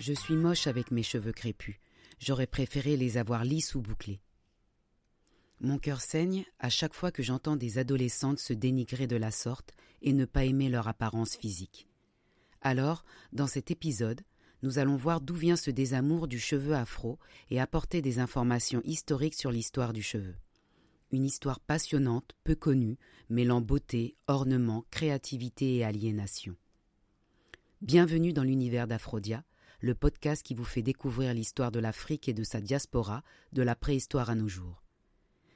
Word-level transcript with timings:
Je 0.00 0.14
suis 0.14 0.34
moche 0.34 0.66
avec 0.66 0.90
mes 0.90 1.02
cheveux 1.02 1.32
crépus. 1.32 1.76
J'aurais 2.18 2.46
préféré 2.46 2.96
les 2.96 3.18
avoir 3.18 3.44
lisses 3.44 3.74
ou 3.74 3.82
bouclés. 3.82 4.22
Mon 5.60 5.78
cœur 5.78 6.00
saigne 6.00 6.46
à 6.58 6.70
chaque 6.70 6.94
fois 6.94 7.12
que 7.12 7.22
j'entends 7.22 7.56
des 7.56 7.76
adolescentes 7.76 8.38
se 8.38 8.54
dénigrer 8.54 9.06
de 9.06 9.16
la 9.16 9.30
sorte 9.30 9.74
et 10.00 10.14
ne 10.14 10.24
pas 10.24 10.46
aimer 10.46 10.70
leur 10.70 10.88
apparence 10.88 11.36
physique. 11.36 11.86
Alors, 12.62 13.04
dans 13.34 13.46
cet 13.46 13.70
épisode, 13.70 14.22
nous 14.62 14.78
allons 14.78 14.96
voir 14.96 15.20
d'où 15.20 15.34
vient 15.34 15.56
ce 15.56 15.70
désamour 15.70 16.28
du 16.28 16.38
cheveu 16.38 16.74
afro 16.74 17.18
et 17.50 17.60
apporter 17.60 18.00
des 18.00 18.20
informations 18.20 18.80
historiques 18.84 19.34
sur 19.34 19.50
l'histoire 19.50 19.92
du 19.92 20.02
cheveu. 20.02 20.34
Une 21.12 21.26
histoire 21.26 21.60
passionnante, 21.60 22.34
peu 22.42 22.54
connue, 22.54 22.96
mêlant 23.28 23.60
beauté, 23.60 24.16
ornement, 24.28 24.86
créativité 24.90 25.76
et 25.76 25.84
aliénation. 25.84 26.56
Bienvenue 27.82 28.32
dans 28.32 28.44
l'univers 28.44 28.86
d'Aphrodia, 28.86 29.44
le 29.80 29.94
podcast 29.94 30.42
qui 30.42 30.54
vous 30.54 30.64
fait 30.64 30.82
découvrir 30.82 31.32
l'histoire 31.32 31.72
de 31.72 31.80
l'Afrique 31.80 32.28
et 32.28 32.34
de 32.34 32.44
sa 32.44 32.60
diaspora, 32.60 33.22
de 33.52 33.62
la 33.62 33.74
préhistoire 33.74 34.28
à 34.28 34.34
nos 34.34 34.48
jours. 34.48 34.84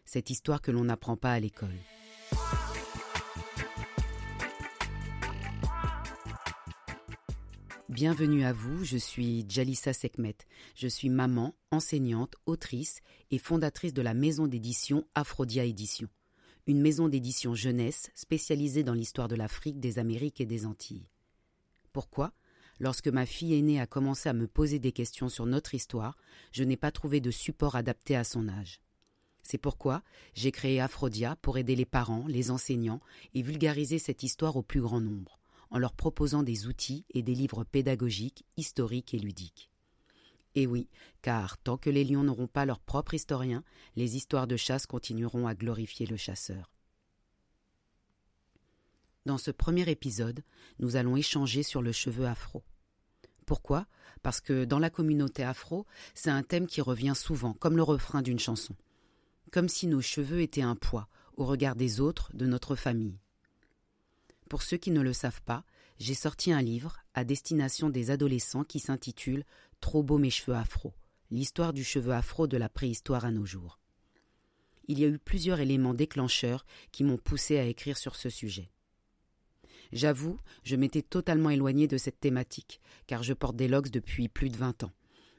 Cette 0.07 0.31
histoire 0.31 0.63
que 0.63 0.71
l'on 0.71 0.85
n'apprend 0.85 1.17
pas 1.17 1.33
à 1.33 1.41
l'école. 1.41 1.77
Bienvenue 7.91 8.45
à 8.45 8.53
vous, 8.53 8.83
je 8.85 8.97
suis 8.97 9.45
Jalissa 9.49 9.93
Sekmet. 9.93 10.37
Je 10.75 10.89
suis 10.89 11.11
maman, 11.11 11.55
enseignante, 11.71 12.35
autrice 12.47 13.01
et 13.31 13.39
fondatrice 13.39 13.93
de 13.93 14.03
la 14.03 14.15
maison 14.15 14.47
d'édition 14.47 15.07
Aphrodia 15.15 15.65
Édition, 15.65 16.09
une 16.67 16.81
maison 16.81 17.09
d'édition 17.09 17.55
jeunesse 17.55 18.11
spécialisée 18.15 18.85
dans 18.85 18.95
l'histoire 18.95 19.29
de 19.29 19.37
l'Afrique, 19.37 19.81
des 19.81 19.99
Amériques 19.99 20.41
et 20.41 20.47
des 20.47 20.65
Antilles. 20.65 21.09
Pourquoi? 21.93 22.33
Lorsque 22.81 23.09
ma 23.09 23.27
fille 23.27 23.55
aînée 23.55 23.81
a 23.81 23.87
commencé 23.87 24.29
à 24.29 24.33
me 24.33 24.49
poser 24.49 24.79
des 24.79 24.93
questions 24.93 25.29
sur 25.29 25.47
notre 25.47 25.75
histoire, 25.75 26.17
je 26.53 26.65
n'ai 26.65 26.77
pas 26.77 26.91
trouvé 26.91 27.21
de 27.21 27.31
support 27.31 27.77
adapté 27.77 28.17
à 28.17 28.25
son 28.25 28.49
âge. 28.49 28.81
C'est 29.43 29.59
pourquoi 29.59 30.03
j'ai 30.35 30.51
créé 30.51 30.81
Aphrodia 30.81 31.37
pour 31.37 31.59
aider 31.59 31.77
les 31.77 31.85
parents, 31.85 32.25
les 32.27 32.51
enseignants 32.51 33.01
et 33.35 33.43
vulgariser 33.43 33.99
cette 33.99 34.23
histoire 34.23 34.57
au 34.57 34.63
plus 34.63 34.81
grand 34.81 35.01
nombre, 35.01 35.39
en 35.71 35.79
leur 35.79 35.93
proposant 35.93 36.43
des 36.43 36.67
outils 36.67 37.05
et 37.11 37.23
des 37.23 37.35
livres 37.35 37.63
pédagogiques, 37.63 38.45
historiques 38.57 39.15
et 39.15 39.19
ludiques. 39.19 39.71
Et 40.55 40.67
oui, 40.67 40.89
car 41.21 41.59
tant 41.59 41.77
que 41.77 41.91
les 41.91 42.05
lions 42.05 42.23
n'auront 42.23 42.47
pas 42.47 42.65
leur 42.65 42.81
propre 42.81 43.15
historien, 43.15 43.63
les 43.97 44.17
histoires 44.17 44.47
de 44.47 44.57
chasse 44.57 44.87
continueront 44.87 45.47
à 45.47 45.55
glorifier 45.55 46.07
le 46.07 46.17
chasseur. 46.17 46.74
Dans 49.27 49.39
ce 49.39 49.51
premier 49.51 49.89
épisode, 49.89 50.43
nous 50.79 50.97
allons 50.97 51.17
échanger 51.17 51.63
sur 51.63 51.81
le 51.81 51.93
cheveu 51.93 52.27
afro. 52.27 52.63
Pourquoi? 53.47 53.87
Parce 54.23 54.43
que 54.43 54.67
dans 54.67 54.79
la 54.79 54.91
communauté 54.91 55.43
afro, 55.43 55.87
c'est 56.15 56.31
un 56.31 56.43
thème 56.43 56.67
qui 56.67 56.83
revient 56.83 57.15
souvent, 57.17 57.55
comme 57.55 57.77
le 57.77 57.83
refrain 57.83 58.21
d'une 58.21 58.39
chanson. 58.39 58.77
Comme 59.51 59.71
si 59.71 59.87
nos 59.87 60.03
cheveux 60.03 60.43
étaient 60.43 60.61
un 60.61 60.77
poids 60.77 61.09
au 61.39 61.47
regard 61.47 61.75
des 61.75 62.01
autres 62.01 62.31
de 62.35 62.45
notre 62.45 62.77
famille. 62.77 63.19
Pour 64.51 64.63
ceux 64.63 64.77
qui 64.77 64.91
ne 64.91 65.01
le 65.01 65.15
savent 65.15 65.43
pas, 65.43 65.65
j'ai 65.99 66.15
sorti 66.15 66.53
un 66.53 66.61
livre 66.61 66.99
à 67.15 67.25
destination 67.25 67.89
des 67.89 68.11
adolescents 68.11 68.65
qui 68.65 68.79
s'intitule 68.79 69.45
Trop 69.81 70.03
beau 70.03 70.19
mes 70.19 70.31
cheveux 70.31 70.57
afro, 70.57 70.93
l'histoire 71.31 71.73
du 71.73 71.83
cheveu 71.83 72.13
afro 72.13 72.47
de 72.47 72.59
la 72.59 72.69
préhistoire 72.69 73.25
à 73.25 73.31
nos 73.31 73.47
jours. 73.47 73.79
Il 74.87 74.99
y 74.99 75.05
a 75.05 75.09
eu 75.09 75.19
plusieurs 75.19 75.61
éléments 75.61 75.95
déclencheurs 75.95 76.67
qui 76.93 77.05
m'ont 77.05 77.17
poussé 77.17 77.59
à 77.59 77.65
écrire 77.65 77.97
sur 77.97 78.17
ce 78.17 78.29
sujet. 78.29 78.71
J'avoue, 79.95 80.39
je 80.65 80.75
m'étais 80.75 81.03
totalement 81.03 81.51
éloigné 81.51 81.87
de 81.87 81.99
cette 81.99 82.19
thématique, 82.19 82.81
car 83.07 83.23
je 83.23 83.33
porte 83.33 83.55
des 83.55 83.69
locks 83.69 83.91
depuis 83.91 84.29
plus 84.29 84.49
de 84.49 84.57
vingt 84.57 84.83
ans, 84.83 84.93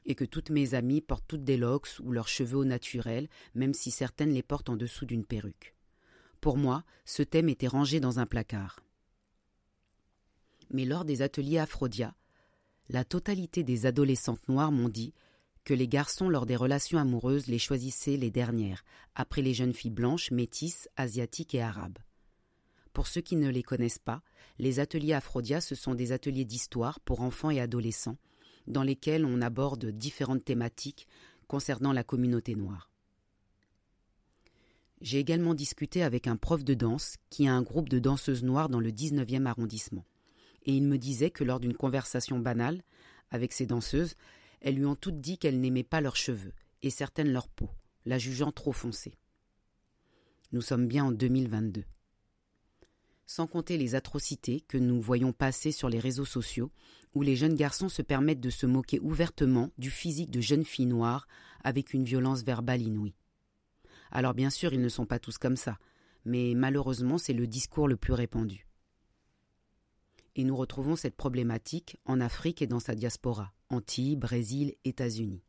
et 0.06 0.14
que 0.14 0.24
toutes 0.24 0.48
mes 0.48 0.72
amies 0.72 1.02
portent 1.02 1.28
toutes 1.28 1.44
des 1.44 1.58
locks 1.58 1.90
ou 2.02 2.10
leurs 2.10 2.26
cheveux 2.26 2.56
au 2.56 2.64
naturel, 2.64 3.28
même 3.54 3.74
si 3.74 3.90
certaines 3.90 4.32
les 4.32 4.42
portent 4.42 4.70
en 4.70 4.76
dessous 4.76 5.04
d'une 5.04 5.26
perruque. 5.26 5.74
Pour 6.40 6.56
moi, 6.56 6.84
ce 7.04 7.22
thème 7.22 7.50
était 7.50 7.68
rangé 7.68 8.00
dans 8.00 8.18
un 8.18 8.24
placard. 8.24 8.80
Mais 10.70 10.86
lors 10.86 11.04
des 11.04 11.20
ateliers 11.20 11.58
Aphrodia, 11.58 12.14
la 12.88 13.04
totalité 13.04 13.62
des 13.62 13.84
adolescentes 13.84 14.48
noires 14.48 14.72
m'ont 14.72 14.88
dit 14.88 15.12
que 15.64 15.74
les 15.74 15.88
garçons, 15.88 16.30
lors 16.30 16.46
des 16.46 16.56
relations 16.56 16.98
amoureuses, 16.98 17.46
les 17.46 17.58
choisissaient 17.58 18.16
les 18.16 18.30
dernières, 18.30 18.84
après 19.14 19.42
les 19.42 19.52
jeunes 19.52 19.74
filles 19.74 19.90
blanches, 19.90 20.30
métisses, 20.30 20.88
asiatiques 20.96 21.54
et 21.54 21.60
arabes. 21.60 21.98
Pour 22.96 23.08
ceux 23.08 23.20
qui 23.20 23.36
ne 23.36 23.50
les 23.50 23.62
connaissent 23.62 23.98
pas, 23.98 24.22
les 24.58 24.80
ateliers 24.80 25.12
Aphrodia, 25.12 25.60
ce 25.60 25.74
sont 25.74 25.94
des 25.94 26.12
ateliers 26.12 26.46
d'histoire 26.46 26.98
pour 27.00 27.20
enfants 27.20 27.50
et 27.50 27.60
adolescents, 27.60 28.16
dans 28.66 28.82
lesquels 28.82 29.26
on 29.26 29.42
aborde 29.42 29.84
différentes 29.90 30.46
thématiques 30.46 31.06
concernant 31.46 31.92
la 31.92 32.04
communauté 32.04 32.54
noire. 32.54 32.90
J'ai 35.02 35.18
également 35.18 35.52
discuté 35.52 36.02
avec 36.02 36.26
un 36.26 36.36
prof 36.36 36.64
de 36.64 36.72
danse 36.72 37.16
qui 37.28 37.46
a 37.46 37.52
un 37.52 37.60
groupe 37.60 37.90
de 37.90 37.98
danseuses 37.98 38.44
noires 38.44 38.70
dans 38.70 38.80
le 38.80 38.90
19e 38.90 39.44
arrondissement. 39.44 40.06
Et 40.64 40.74
il 40.74 40.84
me 40.84 40.96
disait 40.96 41.28
que 41.28 41.44
lors 41.44 41.60
d'une 41.60 41.76
conversation 41.76 42.38
banale 42.38 42.82
avec 43.30 43.52
ces 43.52 43.66
danseuses, 43.66 44.14
elles 44.62 44.76
lui 44.76 44.86
ont 44.86 44.96
toutes 44.96 45.20
dit 45.20 45.36
qu'elles 45.36 45.60
n'aimaient 45.60 45.82
pas 45.82 46.00
leurs 46.00 46.16
cheveux 46.16 46.54
et 46.80 46.88
certaines 46.88 47.30
leur 47.30 47.50
peau, 47.50 47.68
la 48.06 48.16
jugeant 48.16 48.52
trop 48.52 48.72
foncée. 48.72 49.18
Nous 50.52 50.62
sommes 50.62 50.88
bien 50.88 51.04
en 51.04 51.12
2022 51.12 51.84
sans 53.26 53.46
compter 53.46 53.76
les 53.76 53.94
atrocités 53.94 54.60
que 54.60 54.78
nous 54.78 55.00
voyons 55.00 55.32
passer 55.32 55.72
sur 55.72 55.88
les 55.88 55.98
réseaux 55.98 56.24
sociaux, 56.24 56.70
où 57.14 57.22
les 57.22 57.36
jeunes 57.36 57.54
garçons 57.54 57.88
se 57.88 58.02
permettent 58.02 58.40
de 58.40 58.50
se 58.50 58.66
moquer 58.66 59.00
ouvertement 59.00 59.70
du 59.78 59.90
physique 59.90 60.30
de 60.30 60.40
jeunes 60.40 60.64
filles 60.64 60.86
noires 60.86 61.26
avec 61.64 61.92
une 61.92 62.04
violence 62.04 62.42
verbale 62.42 62.82
inouïe. 62.82 63.16
Alors 64.10 64.34
bien 64.34 64.50
sûr, 64.50 64.72
ils 64.72 64.80
ne 64.80 64.88
sont 64.88 65.06
pas 65.06 65.18
tous 65.18 65.38
comme 65.38 65.56
ça, 65.56 65.78
mais 66.24 66.52
malheureusement 66.54 67.18
c'est 67.18 67.32
le 67.32 67.46
discours 67.46 67.88
le 67.88 67.96
plus 67.96 68.12
répandu. 68.12 68.66
Et 70.36 70.44
nous 70.44 70.56
retrouvons 70.56 70.96
cette 70.96 71.16
problématique 71.16 71.96
en 72.04 72.20
Afrique 72.20 72.60
et 72.62 72.66
dans 72.66 72.80
sa 72.80 72.94
diaspora, 72.94 73.52
Antilles, 73.70 74.16
Brésil, 74.16 74.74
États-Unis. 74.84 75.45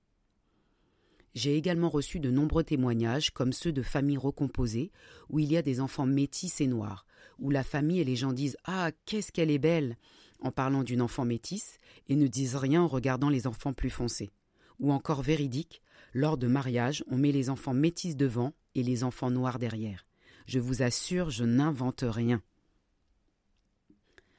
J'ai 1.37 1.55
également 1.55 1.89
reçu 1.89 2.19
de 2.19 2.31
nombreux 2.31 2.63
témoignages, 2.63 3.29
comme 3.29 3.53
ceux 3.53 3.71
de 3.71 3.83
familles 3.83 4.17
recomposées, 4.17 4.91
où 5.29 5.37
il 5.37 5.51
y 5.51 5.57
a 5.57 5.61
des 5.61 5.81
enfants 5.81 6.07
métis 6.07 6.61
et 6.61 6.65
noirs, 6.65 7.05
où 7.37 7.51
la 7.51 7.63
famille 7.63 7.99
et 7.99 8.03
les 8.03 8.15
gens 8.15 8.33
disent 8.33 8.57
Ah, 8.63 8.89
qu'est-ce 9.05 9.31
qu'elle 9.31 9.51
est 9.51 9.59
belle 9.59 9.97
en 10.39 10.51
parlant 10.51 10.81
d'une 10.81 10.99
enfant 10.99 11.25
métisse, 11.25 11.77
et 12.09 12.15
ne 12.15 12.25
disent 12.25 12.55
rien 12.55 12.81
en 12.81 12.87
regardant 12.87 13.29
les 13.29 13.45
enfants 13.45 13.73
plus 13.73 13.91
foncés. 13.91 14.31
Ou 14.79 14.91
encore 14.91 15.21
véridique, 15.21 15.83
lors 16.11 16.39
de 16.39 16.47
mariage, 16.47 17.03
on 17.07 17.19
met 17.19 17.31
les 17.31 17.51
enfants 17.51 17.75
métis 17.75 18.15
devant 18.15 18.53
et 18.73 18.81
les 18.81 19.03
enfants 19.03 19.29
noirs 19.29 19.59
derrière. 19.59 20.07
Je 20.47 20.57
vous 20.57 20.81
assure, 20.81 21.29
je 21.29 21.43
n'invente 21.43 22.03
rien. 22.03 22.41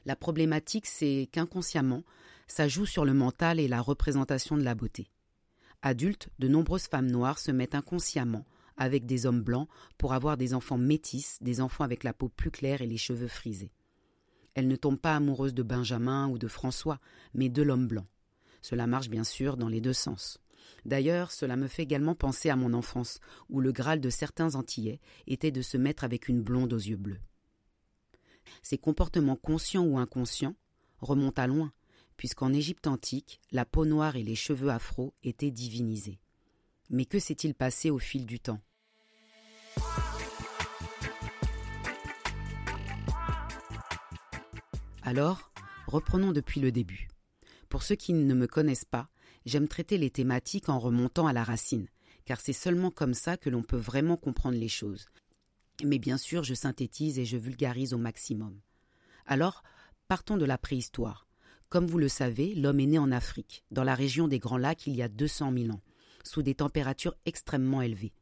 La 0.04 0.16
problématique, 0.16 0.86
c'est 0.86 1.28
qu'inconsciemment, 1.30 2.02
ça 2.48 2.66
joue 2.66 2.86
sur 2.86 3.04
le 3.04 3.14
mental 3.14 3.60
et 3.60 3.68
la 3.68 3.80
représentation 3.80 4.56
de 4.56 4.64
la 4.64 4.74
beauté. 4.74 5.12
Adultes, 5.82 6.28
de 6.38 6.48
nombreuses 6.48 6.88
femmes 6.88 7.10
noires 7.10 7.38
se 7.38 7.52
mettent 7.52 7.74
inconsciemment 7.74 8.44
avec 8.76 9.06
des 9.06 9.26
hommes 9.26 9.42
blancs 9.42 9.68
pour 9.96 10.12
avoir 10.12 10.36
des 10.36 10.54
enfants 10.54 10.78
métis, 10.78 11.38
des 11.40 11.60
enfants 11.60 11.84
avec 11.84 12.04
la 12.04 12.12
peau 12.12 12.28
plus 12.28 12.50
claire 12.50 12.82
et 12.82 12.86
les 12.86 12.96
cheveux 12.96 13.28
frisés. 13.28 13.72
Elles 14.54 14.68
ne 14.68 14.76
tombent 14.76 14.98
pas 14.98 15.16
amoureuses 15.16 15.54
de 15.54 15.62
Benjamin 15.62 16.28
ou 16.28 16.38
de 16.38 16.48
François, 16.48 17.00
mais 17.34 17.48
de 17.48 17.62
l'homme 17.62 17.86
blanc. 17.86 18.06
Cela 18.62 18.86
marche 18.86 19.08
bien 19.08 19.24
sûr 19.24 19.56
dans 19.56 19.68
les 19.68 19.80
deux 19.80 19.92
sens. 19.92 20.40
D'ailleurs, 20.84 21.30
cela 21.30 21.56
me 21.56 21.68
fait 21.68 21.82
également 21.82 22.14
penser 22.14 22.50
à 22.50 22.56
mon 22.56 22.72
enfance, 22.74 23.20
où 23.48 23.60
le 23.60 23.72
Graal 23.72 24.00
de 24.00 24.10
certains 24.10 24.54
Antillais 24.54 25.00
était 25.26 25.50
de 25.50 25.62
se 25.62 25.76
mettre 25.76 26.04
avec 26.04 26.28
une 26.28 26.42
blonde 26.42 26.72
aux 26.72 26.78
yeux 26.78 26.96
bleus. 26.96 27.20
Ces 28.62 28.78
comportements 28.78 29.36
conscients 29.36 29.84
ou 29.84 29.98
inconscients 29.98 30.54
remontent 31.00 31.42
à 31.42 31.46
loin, 31.46 31.72
puisqu'en 32.18 32.52
Égypte 32.52 32.88
antique, 32.88 33.40
la 33.52 33.64
peau 33.64 33.86
noire 33.86 34.16
et 34.16 34.24
les 34.24 34.34
cheveux 34.34 34.70
afro 34.70 35.14
étaient 35.22 35.52
divinisés. 35.52 36.18
Mais 36.90 37.06
que 37.06 37.20
s'est-il 37.20 37.54
passé 37.54 37.90
au 37.90 37.98
fil 37.98 38.26
du 38.26 38.40
temps? 38.40 38.60
Alors, 45.02 45.52
reprenons 45.86 46.32
depuis 46.32 46.60
le 46.60 46.72
début. 46.72 47.08
Pour 47.68 47.84
ceux 47.84 47.94
qui 47.94 48.12
ne 48.12 48.34
me 48.34 48.48
connaissent 48.48 48.84
pas, 48.84 49.08
j'aime 49.46 49.68
traiter 49.68 49.96
les 49.96 50.10
thématiques 50.10 50.68
en 50.68 50.80
remontant 50.80 51.28
à 51.28 51.32
la 51.32 51.44
racine, 51.44 51.86
car 52.24 52.40
c'est 52.40 52.52
seulement 52.52 52.90
comme 52.90 53.14
ça 53.14 53.36
que 53.36 53.48
l'on 53.48 53.62
peut 53.62 53.76
vraiment 53.76 54.16
comprendre 54.16 54.58
les 54.58 54.68
choses. 54.68 55.06
Mais 55.84 56.00
bien 56.00 56.18
sûr, 56.18 56.42
je 56.42 56.54
synthétise 56.54 57.20
et 57.20 57.24
je 57.24 57.36
vulgarise 57.36 57.94
au 57.94 57.98
maximum. 57.98 58.60
Alors, 59.24 59.62
partons 60.08 60.36
de 60.36 60.44
la 60.44 60.58
préhistoire. 60.58 61.27
Comme 61.68 61.86
vous 61.86 61.98
le 61.98 62.08
savez, 62.08 62.54
l'homme 62.54 62.80
est 62.80 62.86
né 62.86 62.98
en 62.98 63.12
Afrique, 63.12 63.64
dans 63.70 63.84
la 63.84 63.94
région 63.94 64.26
des 64.26 64.38
Grands 64.38 64.56
Lacs 64.56 64.86
il 64.86 64.96
y 64.96 65.02
a 65.02 65.08
200 65.08 65.52
000 65.52 65.70
ans, 65.70 65.82
sous 66.24 66.42
des 66.42 66.54
températures 66.54 67.14
extrêmement 67.26 67.82
élevées. 67.82 68.14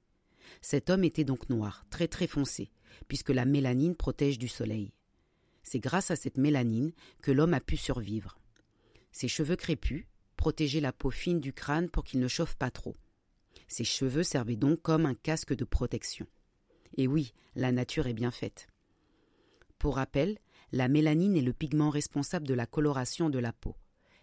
Cet 0.60 0.90
homme 0.90 1.04
était 1.04 1.24
donc 1.24 1.48
noir, 1.48 1.84
très 1.88 2.08
très 2.08 2.26
foncé, 2.26 2.70
puisque 3.06 3.30
la 3.30 3.44
mélanine 3.44 3.94
protège 3.94 4.38
du 4.38 4.48
soleil. 4.48 4.92
C'est 5.62 5.78
grâce 5.78 6.10
à 6.10 6.16
cette 6.16 6.38
mélanine 6.38 6.92
que 7.22 7.30
l'homme 7.30 7.54
a 7.54 7.60
pu 7.60 7.76
survivre. 7.76 8.38
Ses 9.12 9.28
cheveux 9.28 9.56
crépus, 9.56 10.06
protéger 10.36 10.80
la 10.80 10.92
peau 10.92 11.10
fine 11.10 11.40
du 11.40 11.52
crâne 11.52 11.88
pour 11.88 12.02
qu'il 12.02 12.20
ne 12.20 12.28
chauffe 12.28 12.56
pas 12.56 12.70
trop. 12.70 12.96
Ses 13.68 13.84
cheveux 13.84 14.22
servaient 14.24 14.56
donc 14.56 14.82
comme 14.82 15.06
un 15.06 15.14
casque 15.14 15.54
de 15.54 15.64
protection. 15.64 16.26
Et 16.96 17.06
oui, 17.06 17.32
la 17.54 17.72
nature 17.72 18.08
est 18.08 18.12
bien 18.12 18.30
faite. 18.30 18.68
Pour 19.78 19.96
rappel, 19.96 20.38
la 20.72 20.88
mélanine 20.88 21.36
est 21.36 21.42
le 21.42 21.52
pigment 21.52 21.90
responsable 21.90 22.46
de 22.46 22.54
la 22.54 22.66
coloration 22.66 23.30
de 23.30 23.38
la 23.38 23.52
peau. 23.52 23.76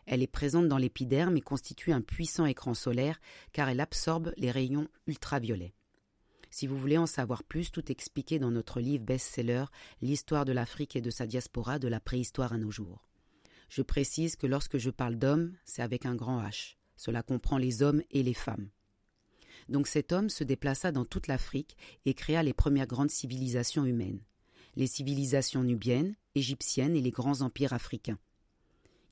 Elle 0.06 0.22
est 0.22 0.28
présente 0.28 0.68
dans 0.68 0.78
l'épiderme 0.78 1.38
et 1.38 1.42
constitue 1.42 1.94
un 1.94 2.01
puissant 2.01 2.45
écran 2.45 2.74
solaire 2.74 3.19
car 3.54 3.69
elle 3.69 3.80
absorbe 3.80 4.34
les 4.38 4.51
rayons 4.51 4.88
ultraviolets. 5.07 5.74
Si 6.50 6.68
vous 6.68 6.78
voulez 6.78 6.98
en 6.98 7.07
savoir 7.07 7.44
plus, 7.44 7.72
tout 7.72 7.92
expliqué 7.92 8.38
dans 8.38 8.51
notre 8.51 8.80
livre 8.80 9.04
best-seller 9.04 9.66
L'histoire 10.01 10.45
de 10.45 10.51
l'Afrique 10.51 10.95
et 10.95 11.01
de 11.01 11.10
sa 11.10 11.25
diaspora 11.25 11.80
de 11.80 11.88
la 11.88 12.00
préhistoire 12.00 12.54
à 12.54 12.57
nos 12.57 12.69
jours. 12.69 13.10
Je 13.69 13.81
précise 13.81 14.36
que 14.36 14.45
lorsque 14.45 14.78
je 14.78 14.92
parle 14.92 15.16
d'hommes, 15.16 15.56
c'est 15.66 15.81
avec 15.81 16.06
un 16.06 16.13
grand 16.13 16.44
H. 16.44 16.75
Cela 16.95 17.24
comprend 17.24 17.57
les 17.57 17.81
hommes 17.81 18.04
et 18.12 18.22
les 18.22 18.36
femmes. 18.36 18.69
Donc 19.68 19.88
cet 19.88 20.12
homme 20.12 20.30
se 20.30 20.44
déplaça 20.44 20.92
dans 20.92 21.06
toute 21.06 21.28
l'Afrique 21.28 21.75
et 22.06 22.13
créa 22.13 22.44
les 22.44 22.54
premières 22.54 22.86
grandes 22.86 23.10
civilisations 23.10 23.86
humaines. 23.86 24.22
Les 24.75 24.88
civilisations 24.88 25.63
nubiennes, 25.63 26.16
égyptiennes 26.35 26.95
et 26.95 27.01
les 27.01 27.12
grands 27.12 27.41
empires 27.41 27.74
africains. 27.74 28.19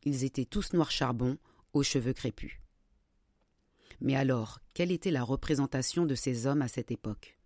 Ils 0.04 0.24
étaient 0.24 0.46
tous 0.46 0.74
noirs 0.74 0.92
charbon, 0.92 1.38
aux 1.74 1.84
cheveux 1.84 2.14
crépus. 2.14 2.60
Mais 4.02 4.16
alors, 4.16 4.60
quelle 4.74 4.92
était 4.92 5.12
la 5.12 5.24
représentation 5.24 6.06
de 6.06 6.16
ces 6.16 6.48
hommes 6.48 6.62
à 6.62 6.68
cette 6.68 6.92
époque? 6.92 7.38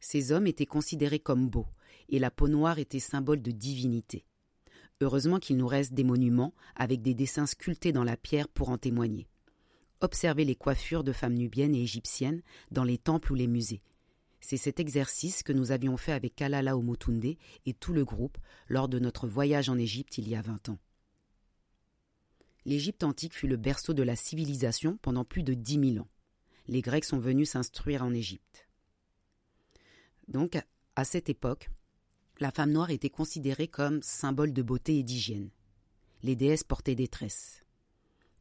Ces 0.00 0.32
hommes 0.32 0.48
étaient 0.48 0.66
considérés 0.66 1.20
comme 1.20 1.48
beaux, 1.48 1.68
et 2.08 2.18
la 2.18 2.30
peau 2.30 2.48
noire 2.48 2.78
était 2.78 2.98
symbole 2.98 3.40
de 3.40 3.52
divinité. 3.52 4.26
Heureusement 5.00 5.38
qu'il 5.38 5.56
nous 5.56 5.66
reste 5.66 5.94
des 5.94 6.04
monuments 6.04 6.54
avec 6.74 7.02
des 7.02 7.14
dessins 7.14 7.46
sculptés 7.46 7.92
dans 7.92 8.04
la 8.04 8.16
pierre 8.16 8.48
pour 8.48 8.68
en 8.68 8.78
témoigner. 8.78 9.28
Observez 10.00 10.44
les 10.44 10.56
coiffures 10.56 11.04
de 11.04 11.12
femmes 11.12 11.34
nubiennes 11.34 11.76
et 11.76 11.82
égyptiennes 11.82 12.42
dans 12.72 12.84
les 12.84 12.98
temples 12.98 13.32
ou 13.32 13.34
les 13.36 13.46
musées. 13.46 13.82
C'est 14.42 14.58
cet 14.58 14.78
exercice 14.78 15.42
que 15.42 15.54
nous 15.54 15.72
avions 15.72 15.96
fait 15.96 16.12
avec 16.12 16.36
Kalala 16.36 16.76
Omotunde 16.76 17.24
et 17.64 17.72
tout 17.72 17.94
le 17.94 18.04
groupe 18.04 18.36
lors 18.68 18.88
de 18.88 18.98
notre 18.98 19.26
voyage 19.26 19.70
en 19.70 19.78
Égypte 19.78 20.18
il 20.18 20.28
y 20.28 20.36
a 20.36 20.42
vingt 20.42 20.68
ans 20.68 20.78
l'Égypte 22.64 23.04
antique 23.04 23.34
fut 23.34 23.48
le 23.48 23.56
berceau 23.56 23.94
de 23.94 24.02
la 24.02 24.16
civilisation 24.16 24.98
pendant 25.02 25.24
plus 25.24 25.42
de 25.42 25.54
dix 25.54 25.78
mille 25.78 26.00
ans. 26.00 26.08
Les 26.68 26.80
Grecs 26.80 27.04
sont 27.04 27.18
venus 27.18 27.50
s'instruire 27.50 28.04
en 28.04 28.14
Égypte. 28.14 28.68
Donc, 30.28 30.58
à 30.94 31.04
cette 31.04 31.28
époque, 31.28 31.70
la 32.38 32.50
femme 32.50 32.72
noire 32.72 32.90
était 32.90 33.10
considérée 33.10 33.68
comme 33.68 34.02
symbole 34.02 34.52
de 34.52 34.62
beauté 34.62 34.98
et 34.98 35.02
d'hygiène. 35.02 35.50
Les 36.22 36.36
déesses 36.36 36.64
portaient 36.64 36.94
des 36.94 37.08
tresses. 37.08 37.64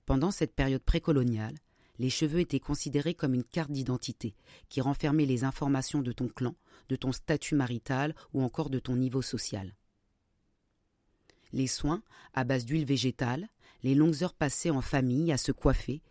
Pendant 0.06 0.32
cette 0.32 0.54
période 0.54 0.84
précoloniale, 0.84 1.56
les 2.02 2.10
cheveux 2.10 2.40
étaient 2.40 2.60
considérés 2.60 3.14
comme 3.14 3.36
une 3.36 3.44
carte 3.44 3.72
d'identité 3.72 4.34
qui 4.70 4.82
renfermait 4.82 5.28
les 5.28 5.44
informations 5.44 6.02
de 6.02 6.12
ton 6.12 6.28
clan, 6.30 6.56
de 6.90 6.96
ton 6.96 7.12
statut 7.12 7.54
marital 7.54 8.16
ou 8.34 8.42
encore 8.42 8.72
de 8.72 8.80
ton 8.80 8.96
niveau 8.96 9.22
social. 9.22 9.76
Les 11.54 11.68
soins, 11.68 12.02
à 12.34 12.44
base 12.44 12.66
d'huile 12.66 12.86
végétale, 12.86 13.50
les 13.84 13.94
longues 13.94 14.24
heures 14.24 14.34
passées 14.34 14.72
en 14.72 14.82
famille 14.82 15.32
à 15.32 15.38
se 15.38 15.52
coiffer, 15.52 16.02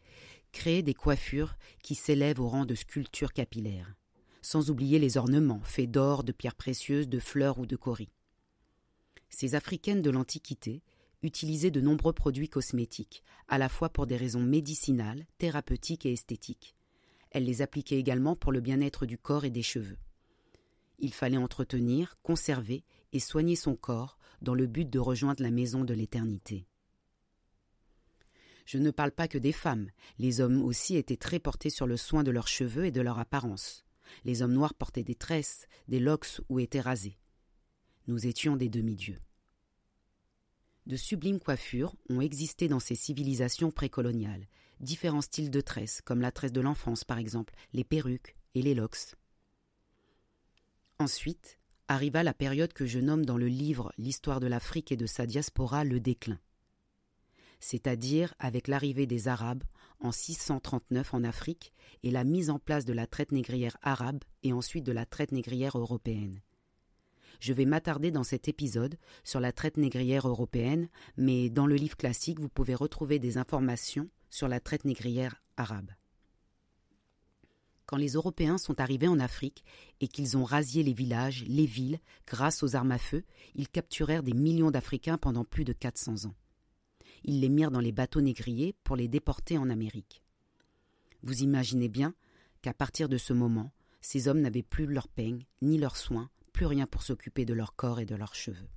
créaient 0.52 0.84
des 0.84 0.94
coiffures 0.94 1.56
qui 1.82 1.96
s'élèvent 1.96 2.40
au 2.40 2.46
rang 2.46 2.66
de 2.66 2.76
sculptures 2.76 3.32
capillaires, 3.32 3.96
sans 4.42 4.70
oublier 4.70 5.00
les 5.00 5.16
ornements 5.16 5.62
faits 5.64 5.90
d'or, 5.90 6.22
de 6.22 6.30
pierres 6.30 6.54
précieuses, 6.54 7.08
de 7.08 7.18
fleurs 7.18 7.58
ou 7.58 7.66
de 7.66 7.74
coris. 7.74 8.12
Ces 9.28 9.56
Africaines 9.56 10.02
de 10.02 10.10
l'Antiquité 10.10 10.82
utilisaient 11.22 11.70
de 11.70 11.80
nombreux 11.80 12.12
produits 12.12 12.48
cosmétiques, 12.48 13.22
à 13.48 13.58
la 13.58 13.68
fois 13.68 13.88
pour 13.88 14.06
des 14.06 14.16
raisons 14.16 14.40
médicinales, 14.40 15.26
thérapeutiques 15.38 16.06
et 16.06 16.12
esthétiques. 16.12 16.74
Elles 17.30 17.44
les 17.44 17.62
appliquaient 17.62 17.98
également 17.98 18.36
pour 18.36 18.52
le 18.52 18.60
bien-être 18.60 19.06
du 19.06 19.18
corps 19.18 19.44
et 19.44 19.50
des 19.50 19.62
cheveux. 19.62 19.98
Il 20.98 21.14
fallait 21.14 21.36
entretenir, 21.36 22.18
conserver 22.22 22.84
et 23.12 23.20
soigner 23.20 23.56
son 23.56 23.76
corps 23.76 24.18
dans 24.42 24.54
le 24.54 24.66
but 24.66 24.88
de 24.88 24.98
rejoindre 24.98 25.42
la 25.42 25.50
maison 25.50 25.84
de 25.84 25.94
l'éternité. 25.94 26.66
Je 28.66 28.78
ne 28.78 28.90
parle 28.90 29.10
pas 29.10 29.26
que 29.26 29.38
des 29.38 29.52
femmes. 29.52 29.90
Les 30.18 30.40
hommes 30.40 30.62
aussi 30.62 30.96
étaient 30.96 31.16
très 31.16 31.40
portés 31.40 31.70
sur 31.70 31.86
le 31.86 31.96
soin 31.96 32.22
de 32.22 32.30
leurs 32.30 32.48
cheveux 32.48 32.84
et 32.84 32.92
de 32.92 33.00
leur 33.00 33.18
apparence. 33.18 33.84
Les 34.24 34.42
hommes 34.42 34.52
noirs 34.52 34.74
portaient 34.74 35.02
des 35.02 35.14
tresses, 35.14 35.66
des 35.88 36.00
locks 36.00 36.40
ou 36.48 36.60
étaient 36.60 36.80
rasés. 36.80 37.18
Nous 38.06 38.26
étions 38.26 38.56
des 38.56 38.68
demi-dieux. 38.68 39.18
De 40.90 40.96
sublimes 40.96 41.38
coiffures 41.38 41.94
ont 42.08 42.20
existé 42.20 42.66
dans 42.66 42.80
ces 42.80 42.96
civilisations 42.96 43.70
précoloniales, 43.70 44.48
différents 44.80 45.20
styles 45.20 45.48
de 45.48 45.60
tresses, 45.60 46.00
comme 46.04 46.20
la 46.20 46.32
tresse 46.32 46.50
de 46.50 46.60
l'enfance 46.60 47.04
par 47.04 47.18
exemple, 47.18 47.54
les 47.72 47.84
perruques 47.84 48.34
et 48.56 48.62
les 48.62 48.74
locks. 48.74 49.14
Ensuite 50.98 51.60
arriva 51.86 52.24
la 52.24 52.34
période 52.34 52.72
que 52.72 52.86
je 52.86 52.98
nomme 52.98 53.24
dans 53.24 53.38
le 53.38 53.46
livre 53.46 53.92
L'histoire 53.98 54.40
de 54.40 54.48
l'Afrique 54.48 54.90
et 54.90 54.96
de 54.96 55.06
sa 55.06 55.26
diaspora 55.26 55.84
le 55.84 56.00
déclin 56.00 56.40
c'est-à-dire 57.60 58.34
avec 58.38 58.66
l'arrivée 58.66 59.06
des 59.06 59.28
Arabes 59.28 59.62
en 60.00 60.10
639 60.10 61.14
en 61.14 61.22
Afrique 61.22 61.72
et 62.02 62.10
la 62.10 62.24
mise 62.24 62.50
en 62.50 62.58
place 62.58 62.84
de 62.86 62.94
la 62.94 63.06
traite 63.06 63.32
négrière 63.32 63.76
arabe 63.82 64.24
et 64.42 64.52
ensuite 64.52 64.84
de 64.84 64.92
la 64.92 65.04
traite 65.06 65.30
négrière 65.30 65.78
européenne. 65.78 66.40
Je 67.40 67.52
vais 67.52 67.64
m'attarder 67.64 68.10
dans 68.10 68.22
cet 68.22 68.48
épisode 68.48 68.96
sur 69.24 69.40
la 69.40 69.52
traite 69.52 69.76
négrière 69.76 70.28
européenne, 70.28 70.88
mais 71.16 71.50
dans 71.50 71.66
le 71.66 71.74
livre 71.74 71.96
classique, 71.96 72.38
vous 72.38 72.48
pouvez 72.48 72.74
retrouver 72.74 73.18
des 73.18 73.38
informations 73.38 74.08
sur 74.28 74.46
la 74.46 74.60
traite 74.60 74.84
négrière 74.84 75.42
arabe. 75.56 75.90
Quand 77.86 77.96
les 77.96 78.12
Européens 78.12 78.58
sont 78.58 78.80
arrivés 78.80 79.08
en 79.08 79.18
Afrique 79.18 79.64
et 80.00 80.06
qu'ils 80.06 80.36
ont 80.36 80.44
rasié 80.44 80.84
les 80.84 80.92
villages, 80.92 81.44
les 81.48 81.66
villes, 81.66 81.98
grâce 82.26 82.62
aux 82.62 82.76
armes 82.76 82.92
à 82.92 82.98
feu, 82.98 83.24
ils 83.56 83.68
capturèrent 83.68 84.22
des 84.22 84.34
millions 84.34 84.70
d'Africains 84.70 85.18
pendant 85.18 85.44
plus 85.44 85.64
de 85.64 85.72
400 85.72 86.26
ans 86.26 86.34
ils 87.24 87.40
les 87.40 87.48
mirent 87.48 87.70
dans 87.70 87.80
les 87.80 87.92
bateaux 87.92 88.20
négriers 88.20 88.74
pour 88.84 88.96
les 88.96 89.08
déporter 89.08 89.58
en 89.58 89.70
Amérique. 89.70 90.22
Vous 91.22 91.42
imaginez 91.42 91.88
bien 91.88 92.14
qu'à 92.62 92.74
partir 92.74 93.08
de 93.08 93.18
ce 93.18 93.32
moment, 93.32 93.72
ces 94.00 94.28
hommes 94.28 94.40
n'avaient 94.40 94.62
plus 94.62 94.86
leur 94.86 95.08
peigne, 95.08 95.44
ni 95.62 95.78
leurs 95.78 95.96
soins, 95.96 96.30
rien 96.66 96.86
pour 96.86 97.02
s'occuper 97.02 97.44
de 97.44 97.54
leur 97.54 97.74
corps 97.76 98.00
et 98.00 98.06
de 98.06 98.14
leurs 98.14 98.34
cheveux. 98.34 98.68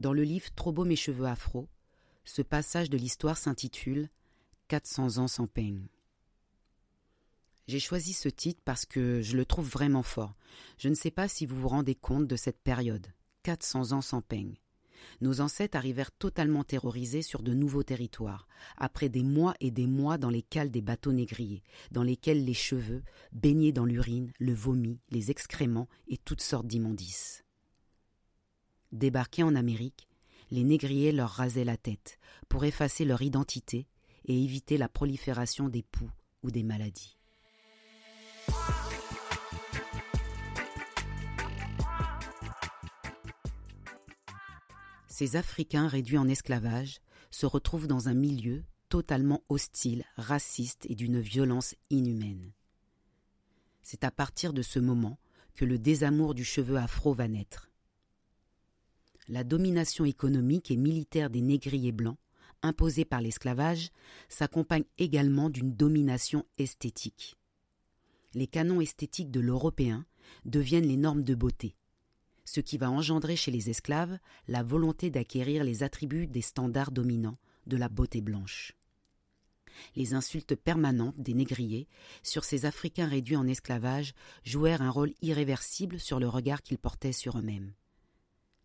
Dans 0.00 0.12
le 0.12 0.22
livre 0.22 0.50
Trop 0.54 0.72
beau 0.72 0.84
mes 0.84 0.96
cheveux 0.96 1.26
afro, 1.26 1.68
ce 2.24 2.42
passage 2.42 2.90
de 2.90 2.96
l'histoire 2.96 3.36
s'intitule 3.36 4.08
400 4.68 5.18
ans 5.18 5.28
sans 5.28 5.46
peigne. 5.46 5.88
J'ai 7.66 7.80
choisi 7.80 8.12
ce 8.12 8.28
titre 8.28 8.60
parce 8.64 8.86
que 8.86 9.20
je 9.22 9.36
le 9.36 9.44
trouve 9.44 9.68
vraiment 9.68 10.02
fort. 10.02 10.34
Je 10.78 10.88
ne 10.88 10.94
sais 10.94 11.10
pas 11.10 11.28
si 11.28 11.46
vous 11.46 11.60
vous 11.60 11.68
rendez 11.68 11.94
compte 11.94 12.26
de 12.26 12.36
cette 12.36 12.60
période. 12.60 13.06
400 13.42 13.92
ans 13.92 14.00
sans 14.00 14.22
peigne 14.22 14.56
nos 15.20 15.40
ancêtres 15.40 15.76
arrivèrent 15.76 16.12
totalement 16.12 16.64
terrorisés 16.64 17.22
sur 17.22 17.42
de 17.42 17.52
nouveaux 17.52 17.82
territoires, 17.82 18.46
après 18.76 19.08
des 19.08 19.22
mois 19.22 19.54
et 19.60 19.70
des 19.70 19.86
mois 19.86 20.18
dans 20.18 20.30
les 20.30 20.42
cales 20.42 20.70
des 20.70 20.80
bateaux 20.80 21.12
négriers, 21.12 21.62
dans 21.90 22.02
lesquels 22.02 22.44
les 22.44 22.54
cheveux, 22.54 23.02
baignés 23.32 23.72
dans 23.72 23.84
l'urine, 23.84 24.32
le 24.38 24.54
vomi, 24.54 24.98
les 25.10 25.30
excréments 25.30 25.88
et 26.08 26.16
toutes 26.16 26.42
sortes 26.42 26.66
d'immondices. 26.66 27.44
Débarqués 28.92 29.42
en 29.42 29.54
Amérique, 29.54 30.08
les 30.50 30.64
négriers 30.64 31.12
leur 31.12 31.30
rasaient 31.30 31.64
la 31.64 31.76
tête 31.76 32.18
pour 32.48 32.64
effacer 32.64 33.04
leur 33.04 33.22
identité 33.22 33.86
et 34.24 34.42
éviter 34.42 34.78
la 34.78 34.88
prolifération 34.88 35.68
des 35.68 35.82
poux 35.82 36.10
ou 36.42 36.50
des 36.50 36.62
maladies. 36.62 37.16
Ces 45.20 45.36
Africains 45.36 45.86
réduits 45.86 46.16
en 46.16 46.28
esclavage 46.28 47.02
se 47.30 47.44
retrouvent 47.44 47.86
dans 47.86 48.08
un 48.08 48.14
milieu 48.14 48.64
totalement 48.88 49.44
hostile, 49.50 50.06
raciste 50.16 50.86
et 50.88 50.94
d'une 50.94 51.20
violence 51.20 51.74
inhumaine. 51.90 52.52
C'est 53.82 54.04
à 54.04 54.10
partir 54.10 54.54
de 54.54 54.62
ce 54.62 54.78
moment 54.78 55.18
que 55.54 55.66
le 55.66 55.78
désamour 55.78 56.32
du 56.32 56.42
cheveu 56.42 56.78
afro 56.78 57.12
va 57.12 57.28
naître. 57.28 57.70
La 59.28 59.44
domination 59.44 60.06
économique 60.06 60.70
et 60.70 60.78
militaire 60.78 61.28
des 61.28 61.42
négriers 61.42 61.92
blancs, 61.92 62.16
imposée 62.62 63.04
par 63.04 63.20
l'esclavage, 63.20 63.90
s'accompagne 64.30 64.84
également 64.96 65.50
d'une 65.50 65.74
domination 65.74 66.46
esthétique. 66.56 67.36
Les 68.32 68.46
canons 68.46 68.80
esthétiques 68.80 69.30
de 69.30 69.40
l'Européen 69.40 70.06
deviennent 70.46 70.88
les 70.88 70.96
normes 70.96 71.24
de 71.24 71.34
beauté, 71.34 71.76
ce 72.44 72.60
qui 72.60 72.78
va 72.78 72.90
engendrer 72.90 73.36
chez 73.36 73.50
les 73.50 73.70
esclaves 73.70 74.18
la 74.48 74.62
volonté 74.62 75.10
d'acquérir 75.10 75.64
les 75.64 75.82
attributs 75.82 76.26
des 76.26 76.42
standards 76.42 76.92
dominants 76.92 77.38
de 77.66 77.76
la 77.76 77.88
beauté 77.88 78.20
blanche. 78.20 78.74
Les 79.96 80.14
insultes 80.14 80.54
permanentes 80.54 81.18
des 81.18 81.34
négriers 81.34 81.88
sur 82.22 82.44
ces 82.44 82.66
Africains 82.66 83.08
réduits 83.08 83.36
en 83.36 83.46
esclavage 83.46 84.14
jouèrent 84.44 84.82
un 84.82 84.90
rôle 84.90 85.12
irréversible 85.22 85.98
sur 85.98 86.20
le 86.20 86.28
regard 86.28 86.62
qu'ils 86.62 86.78
portaient 86.78 87.12
sur 87.12 87.38
eux-mêmes. 87.38 87.72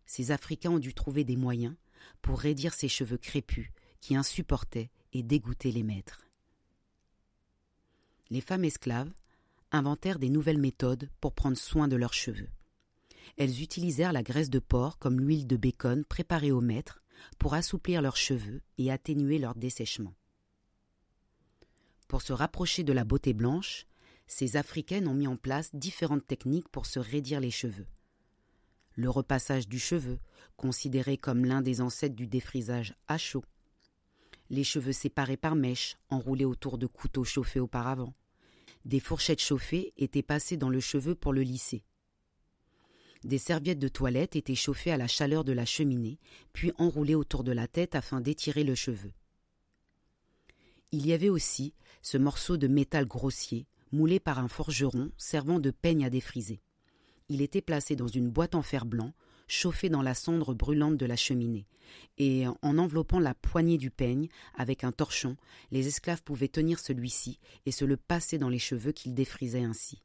Ces 0.04 0.30
Africains 0.30 0.70
ont 0.70 0.78
dû 0.78 0.94
trouver 0.94 1.24
des 1.24 1.36
moyens 1.36 1.74
pour 2.22 2.40
raidir 2.40 2.74
ces 2.74 2.88
cheveux 2.88 3.18
crépus 3.18 3.70
qui 4.00 4.14
insupportaient 4.14 4.90
et 5.12 5.22
dégoûtaient 5.22 5.70
les 5.70 5.82
maîtres. 5.82 6.26
Les 8.30 8.40
femmes 8.40 8.64
esclaves 8.64 9.12
inventèrent 9.72 10.18
des 10.18 10.30
nouvelles 10.30 10.58
méthodes 10.58 11.10
pour 11.20 11.32
prendre 11.32 11.56
soin 11.56 11.88
de 11.88 11.96
leurs 11.96 12.14
cheveux. 12.14 12.48
Elles 13.36 13.62
utilisèrent 13.62 14.12
la 14.12 14.22
graisse 14.22 14.50
de 14.50 14.58
porc 14.58 14.98
comme 14.98 15.20
l'huile 15.20 15.46
de 15.46 15.56
bacon 15.56 16.04
préparée 16.04 16.52
au 16.52 16.60
maître 16.60 17.02
pour 17.38 17.54
assouplir 17.54 18.02
leurs 18.02 18.16
cheveux 18.16 18.62
et 18.78 18.90
atténuer 18.90 19.38
leur 19.38 19.54
dessèchement. 19.54 20.14
Pour 22.08 22.22
se 22.22 22.32
rapprocher 22.32 22.84
de 22.84 22.92
la 22.92 23.04
beauté 23.04 23.32
blanche, 23.32 23.86
ces 24.26 24.56
Africaines 24.56 25.08
ont 25.08 25.14
mis 25.14 25.26
en 25.26 25.36
place 25.36 25.74
différentes 25.74 26.26
techniques 26.26 26.68
pour 26.68 26.86
se 26.86 26.98
raidir 26.98 27.40
les 27.40 27.50
cheveux. 27.50 27.86
Le 28.94 29.10
repassage 29.10 29.68
du 29.68 29.78
cheveu, 29.78 30.18
considéré 30.56 31.18
comme 31.18 31.44
l'un 31.44 31.62
des 31.62 31.80
ancêtres 31.80 32.14
du 32.14 32.26
défrisage 32.26 32.94
à 33.08 33.18
chaud. 33.18 33.44
Les 34.48 34.64
cheveux 34.64 34.92
séparés 34.92 35.36
par 35.36 35.54
mèches, 35.54 35.96
enroulés 36.08 36.44
autour 36.44 36.78
de 36.78 36.86
couteaux 36.86 37.24
chauffés 37.24 37.60
auparavant. 37.60 38.14
Des 38.84 39.00
fourchettes 39.00 39.42
chauffées 39.42 39.92
étaient 39.96 40.22
passées 40.22 40.56
dans 40.56 40.70
le 40.70 40.80
cheveu 40.80 41.14
pour 41.14 41.32
le 41.32 41.42
lisser. 41.42 41.84
Des 43.24 43.38
serviettes 43.38 43.78
de 43.78 43.88
toilette 43.88 44.36
étaient 44.36 44.54
chauffées 44.54 44.92
à 44.92 44.96
la 44.96 45.08
chaleur 45.08 45.44
de 45.44 45.52
la 45.52 45.64
cheminée, 45.64 46.18
puis 46.52 46.72
enroulées 46.78 47.14
autour 47.14 47.44
de 47.44 47.52
la 47.52 47.66
tête 47.66 47.94
afin 47.94 48.20
d'étirer 48.20 48.64
le 48.64 48.74
cheveu. 48.74 49.12
Il 50.92 51.06
y 51.06 51.12
avait 51.12 51.28
aussi 51.28 51.74
ce 52.02 52.18
morceau 52.18 52.56
de 52.56 52.68
métal 52.68 53.06
grossier, 53.06 53.66
moulé 53.92 54.20
par 54.20 54.38
un 54.38 54.48
forgeron 54.48 55.10
servant 55.16 55.58
de 55.58 55.70
peigne 55.70 56.04
à 56.04 56.10
défriser. 56.10 56.60
Il 57.28 57.42
était 57.42 57.60
placé 57.60 57.96
dans 57.96 58.06
une 58.06 58.30
boîte 58.30 58.54
en 58.54 58.62
fer 58.62 58.86
blanc, 58.86 59.12
chauffée 59.48 59.88
dans 59.88 60.02
la 60.02 60.14
cendre 60.14 60.54
brûlante 60.54 60.96
de 60.96 61.06
la 61.06 61.16
cheminée, 61.16 61.66
et 62.18 62.46
en 62.46 62.78
enveloppant 62.78 63.18
la 63.18 63.34
poignée 63.34 63.78
du 63.78 63.90
peigne 63.90 64.28
avec 64.54 64.84
un 64.84 64.92
torchon, 64.92 65.36
les 65.70 65.86
esclaves 65.88 66.22
pouvaient 66.22 66.48
tenir 66.48 66.78
celui-ci 66.78 67.38
et 67.64 67.72
se 67.72 67.84
le 67.84 67.96
passer 67.96 68.38
dans 68.38 68.48
les 68.48 68.58
cheveux 68.58 68.92
qu'ils 68.92 69.14
défrisaient 69.14 69.64
ainsi. 69.64 70.02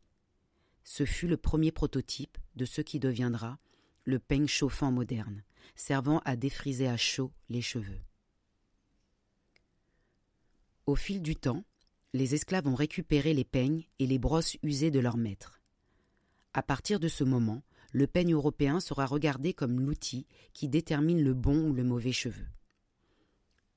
Ce 0.84 1.06
fut 1.06 1.28
le 1.28 1.38
premier 1.38 1.72
prototype 1.72 2.38
de 2.56 2.66
ce 2.66 2.82
qui 2.82 3.00
deviendra 3.00 3.60
le 4.04 4.20
peigne 4.20 4.48
chauffant 4.48 4.92
moderne, 4.92 5.44
servant 5.76 6.20
à 6.26 6.36
défriser 6.36 6.88
à 6.88 6.98
chaud 6.98 7.32
les 7.50 7.62
cheveux. 7.62 8.02
Au 10.86 10.96
fil 10.96 11.22
du 11.22 11.36
temps, 11.36 11.64
les 12.14 12.36
esclaves 12.36 12.68
ont 12.68 12.76
récupéré 12.76 13.34
les 13.34 13.46
peignes 13.46 13.86
et 14.00 14.08
les 14.08 14.20
brosses 14.20 14.58
usées 14.64 14.92
de 14.92 15.00
leurs 15.00 15.18
maîtres. 15.18 15.62
À 16.54 16.64
partir 16.64 17.00
de 17.00 17.08
ce 17.08 17.24
moment, 17.24 17.64
le 17.94 18.08
peigne 18.08 18.34
européen 18.34 18.80
sera 18.80 19.06
regardé 19.06 19.54
comme 19.54 19.80
l'outil 19.80 20.26
qui 20.54 20.68
détermine 20.68 21.24
le 21.24 21.34
bon 21.34 21.70
ou 21.70 21.74
le 21.74 21.84
mauvais 21.84 22.12
cheveu. 22.12 22.46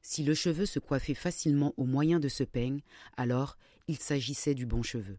Si 0.03 0.23
le 0.25 0.35
cheveu 0.35 0.67
se 0.67 0.79
coiffait 0.79 1.15
facilement 1.15 1.73
au 1.77 1.85
moyen 1.85 2.21
de 2.21 2.29
ce 2.29 2.45
peigne, 2.45 2.83
alors 3.17 3.57
il 3.89 3.99
s'agissait 3.99 4.55
du 4.55 4.67
bon 4.67 4.83
cheveu. 4.83 5.19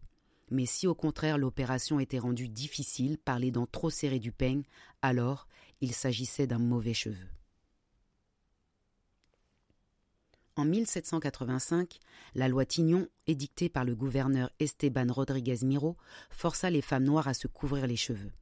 Mais 0.50 0.66
si 0.66 0.86
au 0.86 0.94
contraire 0.94 1.38
l'opération 1.38 1.98
était 2.00 2.18
rendue 2.18 2.48
difficile 2.48 3.18
par 3.18 3.38
les 3.38 3.50
dents 3.50 3.66
trop 3.66 3.90
serrées 3.90 4.20
du 4.20 4.32
peigne, 4.32 4.62
alors 5.02 5.48
il 5.80 5.92
s'agissait 5.92 6.46
d'un 6.46 6.58
mauvais 6.58 6.94
cheveu. 6.94 7.26
En 10.58 10.64
1785, 10.64 11.98
la 12.34 12.48
loi 12.48 12.64
Tignon, 12.64 13.08
édictée 13.26 13.68
par 13.68 13.84
le 13.84 13.94
gouverneur 13.94 14.50
Esteban 14.58 15.06
Rodriguez 15.12 15.58
Miro, 15.62 15.98
força 16.30 16.70
les 16.70 16.80
femmes 16.80 17.04
noires 17.04 17.28
à 17.28 17.34
se 17.34 17.46
couvrir 17.46 17.86
les 17.86 17.96
cheveux. 17.96 18.32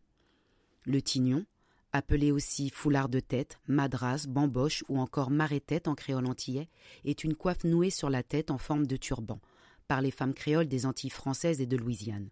Le 0.85 1.03
tignon, 1.03 1.45
appelé 1.91 2.31
aussi 2.31 2.71
foulard 2.71 3.09
de 3.09 3.19
tête, 3.19 3.59
madras, 3.67 4.27
bamboche 4.29 4.85
ou 4.89 5.01
encore 5.01 5.31
marais-tête 5.31 5.89
en 5.89 5.97
créole 5.97 6.27
antillais, 6.27 6.69
est 7.05 7.25
une 7.25 7.35
coiffe 7.35 7.65
nouée 7.65 7.91
sur 7.91 8.11
la 8.11 8.23
tête 8.23 8.53
en 8.53 8.59
forme 8.59 8.87
de 8.87 8.97
turban, 8.97 9.41
par 9.88 10.00
les 10.00 10.11
femmes 10.11 10.35
créoles 10.35 10.69
des 10.69 10.87
Antilles 10.87 11.11
françaises 11.11 11.61
et 11.61 11.67
de 11.67 11.76
Louisiane. 11.76 12.31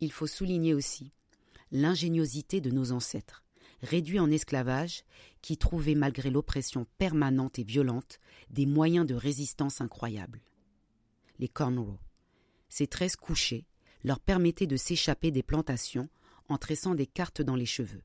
Il 0.00 0.12
faut 0.12 0.26
souligner 0.26 0.74
aussi 0.74 1.12
l'ingéniosité 1.72 2.60
de 2.60 2.70
nos 2.70 2.92
ancêtres, 2.92 3.44
réduits 3.82 4.18
en 4.18 4.30
esclavage, 4.30 5.04
qui 5.42 5.56
trouvaient 5.56 5.94
malgré 5.94 6.30
l'oppression 6.30 6.86
permanente 6.98 7.58
et 7.58 7.64
violente 7.64 8.18
des 8.50 8.66
moyens 8.66 9.06
de 9.06 9.14
résistance 9.14 9.80
incroyables. 9.80 10.40
Les 11.38 11.48
cornrows. 11.48 11.98
Ces 12.68 12.86
tresses 12.86 13.16
couchées 13.16 13.66
leur 14.04 14.20
permettaient 14.20 14.66
de 14.66 14.76
s'échapper 14.76 15.30
des 15.30 15.42
plantations 15.42 16.08
en 16.48 16.58
tressant 16.58 16.94
des 16.94 17.06
cartes 17.06 17.42
dans 17.42 17.56
les 17.56 17.66
cheveux. 17.66 18.02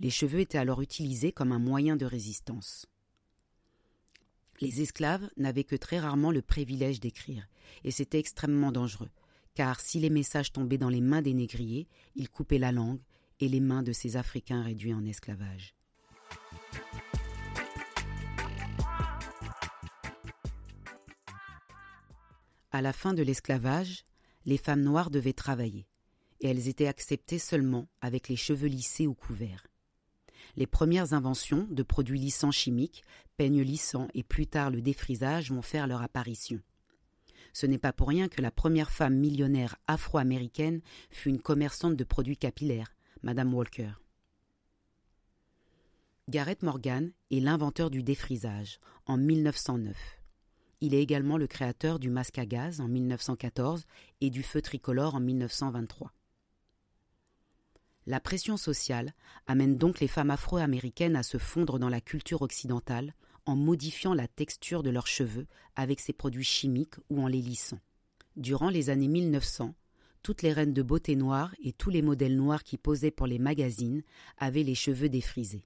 Les 0.00 0.10
cheveux 0.10 0.40
étaient 0.40 0.58
alors 0.58 0.82
utilisés 0.82 1.32
comme 1.32 1.52
un 1.52 1.58
moyen 1.58 1.96
de 1.96 2.04
résistance. 2.04 2.86
Les 4.60 4.80
esclaves 4.80 5.28
n'avaient 5.36 5.64
que 5.64 5.76
très 5.76 5.98
rarement 5.98 6.30
le 6.30 6.40
privilège 6.40 6.98
d'écrire, 6.98 7.46
et 7.84 7.90
c'était 7.90 8.18
extrêmement 8.18 8.72
dangereux, 8.72 9.10
car 9.54 9.80
si 9.80 10.00
les 10.00 10.08
messages 10.08 10.52
tombaient 10.52 10.78
dans 10.78 10.88
les 10.88 11.02
mains 11.02 11.20
des 11.20 11.34
négriers, 11.34 11.88
ils 12.14 12.30
coupaient 12.30 12.58
la 12.58 12.72
langue 12.72 13.00
et 13.40 13.48
les 13.48 13.60
mains 13.60 13.82
de 13.82 13.92
ces 13.92 14.16
Africains 14.16 14.62
réduits 14.62 14.94
en 14.94 15.04
esclavage. 15.04 15.74
À 22.72 22.80
la 22.80 22.92
fin 22.94 23.12
de 23.12 23.22
l'esclavage, 23.22 24.04
les 24.46 24.58
femmes 24.58 24.82
noires 24.82 25.10
devaient 25.10 25.32
travailler, 25.34 25.86
et 26.40 26.48
elles 26.48 26.68
étaient 26.68 26.86
acceptées 26.86 27.38
seulement 27.38 27.88
avec 28.00 28.28
les 28.28 28.36
cheveux 28.36 28.68
lissés 28.68 29.06
ou 29.06 29.14
couverts 29.14 29.66
les 30.56 30.66
premières 30.66 31.12
inventions 31.12 31.66
de 31.70 31.82
produits 31.82 32.18
lissants 32.18 32.50
chimiques, 32.50 33.04
peigne 33.36 33.62
lissant 33.62 34.08
et 34.14 34.22
plus 34.22 34.46
tard 34.46 34.70
le 34.70 34.80
défrisage 34.80 35.50
vont 35.50 35.62
faire 35.62 35.86
leur 35.86 36.02
apparition. 36.02 36.60
Ce 37.52 37.66
n'est 37.66 37.78
pas 37.78 37.92
pour 37.92 38.08
rien 38.08 38.28
que 38.28 38.42
la 38.42 38.50
première 38.50 38.90
femme 38.90 39.16
millionnaire 39.16 39.76
afro-américaine 39.86 40.80
fut 41.10 41.30
une 41.30 41.40
commerçante 41.40 41.96
de 41.96 42.04
produits 42.04 42.36
capillaires, 42.36 42.94
Madame 43.22 43.54
Walker. 43.54 43.92
Garrett 46.28 46.62
Morgan 46.62 47.12
est 47.30 47.40
l'inventeur 47.40 47.88
du 47.88 48.02
défrisage 48.02 48.80
en 49.06 49.16
1909. 49.16 49.96
Il 50.80 50.94
est 50.94 51.00
également 51.00 51.38
le 51.38 51.46
créateur 51.46 51.98
du 51.98 52.10
masque 52.10 52.38
à 52.38 52.46
gaz 52.46 52.80
en 52.80 52.88
1914 52.88 53.86
et 54.20 54.30
du 54.30 54.42
feu 54.42 54.60
tricolore 54.60 55.14
en 55.14 55.20
1923. 55.20 56.12
La 58.08 58.20
pression 58.20 58.56
sociale 58.56 59.14
amène 59.48 59.76
donc 59.76 59.98
les 59.98 60.06
femmes 60.06 60.30
afro-américaines 60.30 61.16
à 61.16 61.24
se 61.24 61.38
fondre 61.38 61.80
dans 61.80 61.88
la 61.88 62.00
culture 62.00 62.42
occidentale 62.42 63.14
en 63.46 63.56
modifiant 63.56 64.14
la 64.14 64.28
texture 64.28 64.84
de 64.84 64.90
leurs 64.90 65.08
cheveux 65.08 65.48
avec 65.74 65.98
ces 65.98 66.12
produits 66.12 66.44
chimiques 66.44 66.94
ou 67.10 67.20
en 67.20 67.26
les 67.26 67.40
lissant. 67.40 67.80
Durant 68.36 68.70
les 68.70 68.90
années 68.90 69.08
1900, 69.08 69.74
toutes 70.22 70.42
les 70.42 70.52
reines 70.52 70.72
de 70.72 70.82
beauté 70.82 71.16
noire 71.16 71.52
et 71.60 71.72
tous 71.72 71.90
les 71.90 72.02
modèles 72.02 72.36
noirs 72.36 72.62
qui 72.62 72.76
posaient 72.78 73.10
pour 73.10 73.26
les 73.26 73.40
magazines 73.40 74.02
avaient 74.38 74.62
les 74.62 74.76
cheveux 74.76 75.08
défrisés. 75.08 75.64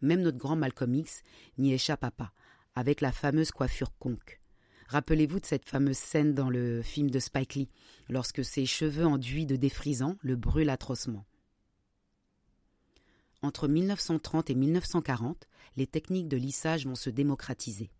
Même 0.00 0.22
notre 0.22 0.38
grand 0.38 0.56
Malcolm 0.56 0.94
X 0.94 1.22
n'y 1.58 1.74
échappa 1.74 2.10
pas, 2.10 2.32
avec 2.74 3.02
la 3.02 3.12
fameuse 3.12 3.50
coiffure 3.50 3.96
conque. 3.98 4.40
Rappelez-vous 4.88 5.40
de 5.40 5.46
cette 5.46 5.68
fameuse 5.68 5.98
scène 5.98 6.34
dans 6.34 6.48
le 6.48 6.80
film 6.80 7.10
de 7.10 7.18
Spike 7.18 7.54
Lee, 7.54 7.70
lorsque 8.08 8.44
ses 8.44 8.64
cheveux 8.64 9.06
enduits 9.06 9.46
de 9.46 9.56
défrisant 9.56 10.16
le 10.22 10.36
brûlent 10.36 10.70
atrocement. 10.70 11.26
Entre 13.44 13.68
1930 13.68 14.48
et 14.48 14.54
1940, 14.54 15.46
les 15.76 15.86
techniques 15.86 16.28
de 16.28 16.38
lissage 16.38 16.86
vont 16.86 16.94
se 16.94 17.10
démocratiser. 17.10 17.90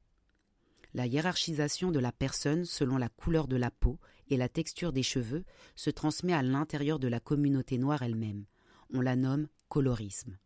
La 0.94 1.06
hiérarchisation 1.06 1.90
de 1.90 1.98
la 1.98 2.12
personne 2.12 2.64
selon 2.64 2.96
la 2.96 3.10
couleur 3.10 3.46
de 3.46 3.56
la 3.56 3.70
peau 3.70 3.98
et 4.30 4.38
la 4.38 4.48
texture 4.48 4.90
des 4.90 5.02
cheveux 5.02 5.44
se 5.76 5.90
transmet 5.90 6.32
à 6.32 6.40
l'intérieur 6.40 6.98
de 6.98 7.08
la 7.08 7.20
communauté 7.20 7.76
noire 7.76 8.00
elle-même. 8.00 8.46
On 8.94 9.02
la 9.02 9.16
nomme 9.16 9.48
colorisme. 9.68 10.38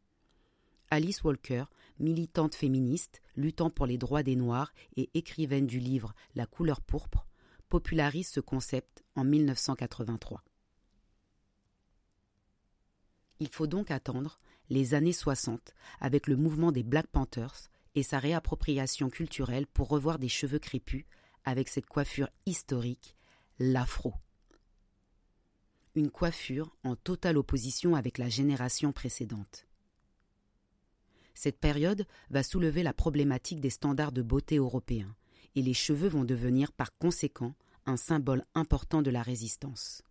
Alice 0.91 1.23
Walker, 1.23 1.67
militante 2.01 2.57
féministe, 2.57 3.23
luttant 3.37 3.71
pour 3.71 3.87
les 3.87 3.99
droits 3.99 4.25
des 4.25 4.35
Noirs 4.35 4.73
et 4.97 5.11
écrivaine 5.15 5.69
du 5.69 5.79
livre 5.79 6.13
La 6.35 6.47
couleur 6.47 6.81
pourpre, 6.81 7.25
popularise 7.69 8.27
ce 8.27 8.41
concept 8.41 9.05
en 9.15 9.23
1983. 9.23 10.43
Il 13.41 13.49
faut 13.49 13.67
donc 13.67 13.91
attendre 13.91 14.41
les 14.69 14.95
années 14.95 15.13
60 15.13 15.75
avec 16.01 16.27
le 16.27 16.37
mouvement 16.37 16.73
des 16.73 16.83
Black 16.83 17.07
Panthers 17.07 17.71
et 17.95 18.03
sa 18.03 18.19
réappropriation 18.19 19.11
culturelle 19.11 19.67
pour 19.67 19.89
revoir 19.89 20.19
des 20.19 20.29
cheveux 20.29 20.59
crépus 20.59 21.05
avec 21.45 21.69
cette 21.69 21.87
coiffure 21.87 22.29
historique, 22.47 23.17
l'afro. 23.59 24.15
Une 25.95 26.11
coiffure 26.11 26.77
en 26.85 26.97
totale 26.97 27.39
opposition 27.39 27.95
avec 27.95 28.19
la 28.19 28.29
génération 28.29 28.93
précédente. 28.93 29.67
Cette 31.35 31.59
période 31.59 32.07
va 32.31 32.43
soulever 32.43 32.83
la 32.83 32.93
problématique 32.93 33.61
des 33.61 33.71
standards 33.71 34.13
de 34.13 34.23
beauté 34.23 34.57
européens, 34.57 35.15
et 35.55 35.63
les 35.63 35.75
cheveux 35.75 36.09
vont 36.09 36.25
devenir 36.25 36.73
par 36.73 36.97
conséquent 36.99 37.55
un 37.87 37.97
symbole 37.97 38.45
important 38.55 39.03
de 39.03 39.11
la 39.11 39.23
résistance. 39.23 40.03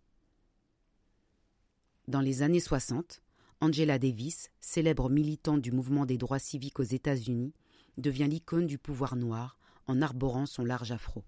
Dans 2.08 2.22
les 2.22 2.40
années 2.40 2.58
60, 2.58 3.20
Angela 3.60 3.98
Davis, 3.98 4.48
célèbre 4.62 5.10
militante 5.10 5.60
du 5.60 5.72
mouvement 5.72 6.06
des 6.06 6.16
droits 6.16 6.38
civiques 6.38 6.80
aux 6.80 6.82
États-Unis, 6.82 7.52
devient 7.98 8.26
l'icône 8.26 8.66
du 8.66 8.78
pouvoir 8.78 9.14
noir 9.14 9.58
en 9.86 10.00
arborant 10.00 10.46
son 10.46 10.64
large 10.64 10.90
afro. 10.90 11.22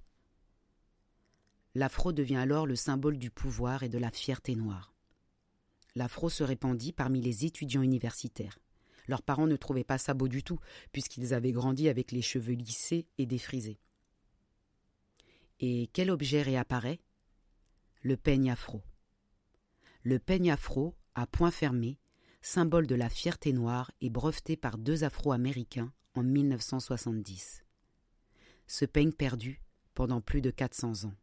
L'afro 1.75 2.13
devient 2.13 2.37
alors 2.37 2.67
le 2.67 2.77
symbole 2.77 3.19
du 3.19 3.31
pouvoir 3.31 3.83
et 3.83 3.91
de 3.91 3.99
la 3.99 4.11
fierté 4.11 4.57
noire. 4.57 4.95
L'afro 5.97 6.31
se 6.31 6.43
répandit 6.43 6.93
parmi 6.93 7.21
les 7.21 7.45
étudiants 7.45 7.83
universitaires. 7.83 8.59
Leurs 9.07 9.23
parents 9.23 9.47
ne 9.47 9.57
trouvaient 9.57 9.85
pas 9.85 9.99
ça 9.99 10.15
beau 10.15 10.29
du 10.29 10.43
tout, 10.43 10.61
puisqu'ils 10.93 11.35
avaient 11.35 11.53
grandi 11.53 11.91
avec 11.91 12.11
les 12.11 12.23
cheveux 12.23 12.55
lissés 12.55 13.07
et 13.19 13.27
défrisés. 13.27 13.79
Et 15.59 15.91
quel 15.93 16.11
objet 16.11 16.41
réapparaît? 16.41 17.01
Le 18.01 18.17
peigne 18.17 18.51
afro. 18.51 18.81
Le 20.03 20.19
peigne 20.19 20.51
afro, 20.51 20.97
à 21.15 21.27
point 21.27 21.51
fermé, 21.51 21.99
symbole 22.41 22.87
de 22.87 22.95
la 22.95 23.11
fierté 23.11 23.53
noire, 23.53 23.91
est 24.01 24.09
breveté 24.09 24.57
par 24.57 24.79
deux 24.79 25.05
Afro-Américains 25.05 25.93
en 26.15 26.23
1970. 26.23 27.65
Ce 28.67 28.85
peigne 28.87 29.13
perdu 29.13 29.61
pendant 29.95 30.21
plus 30.21 30.41
de 30.41 30.51
400 30.51 31.05
ans. 31.05 31.15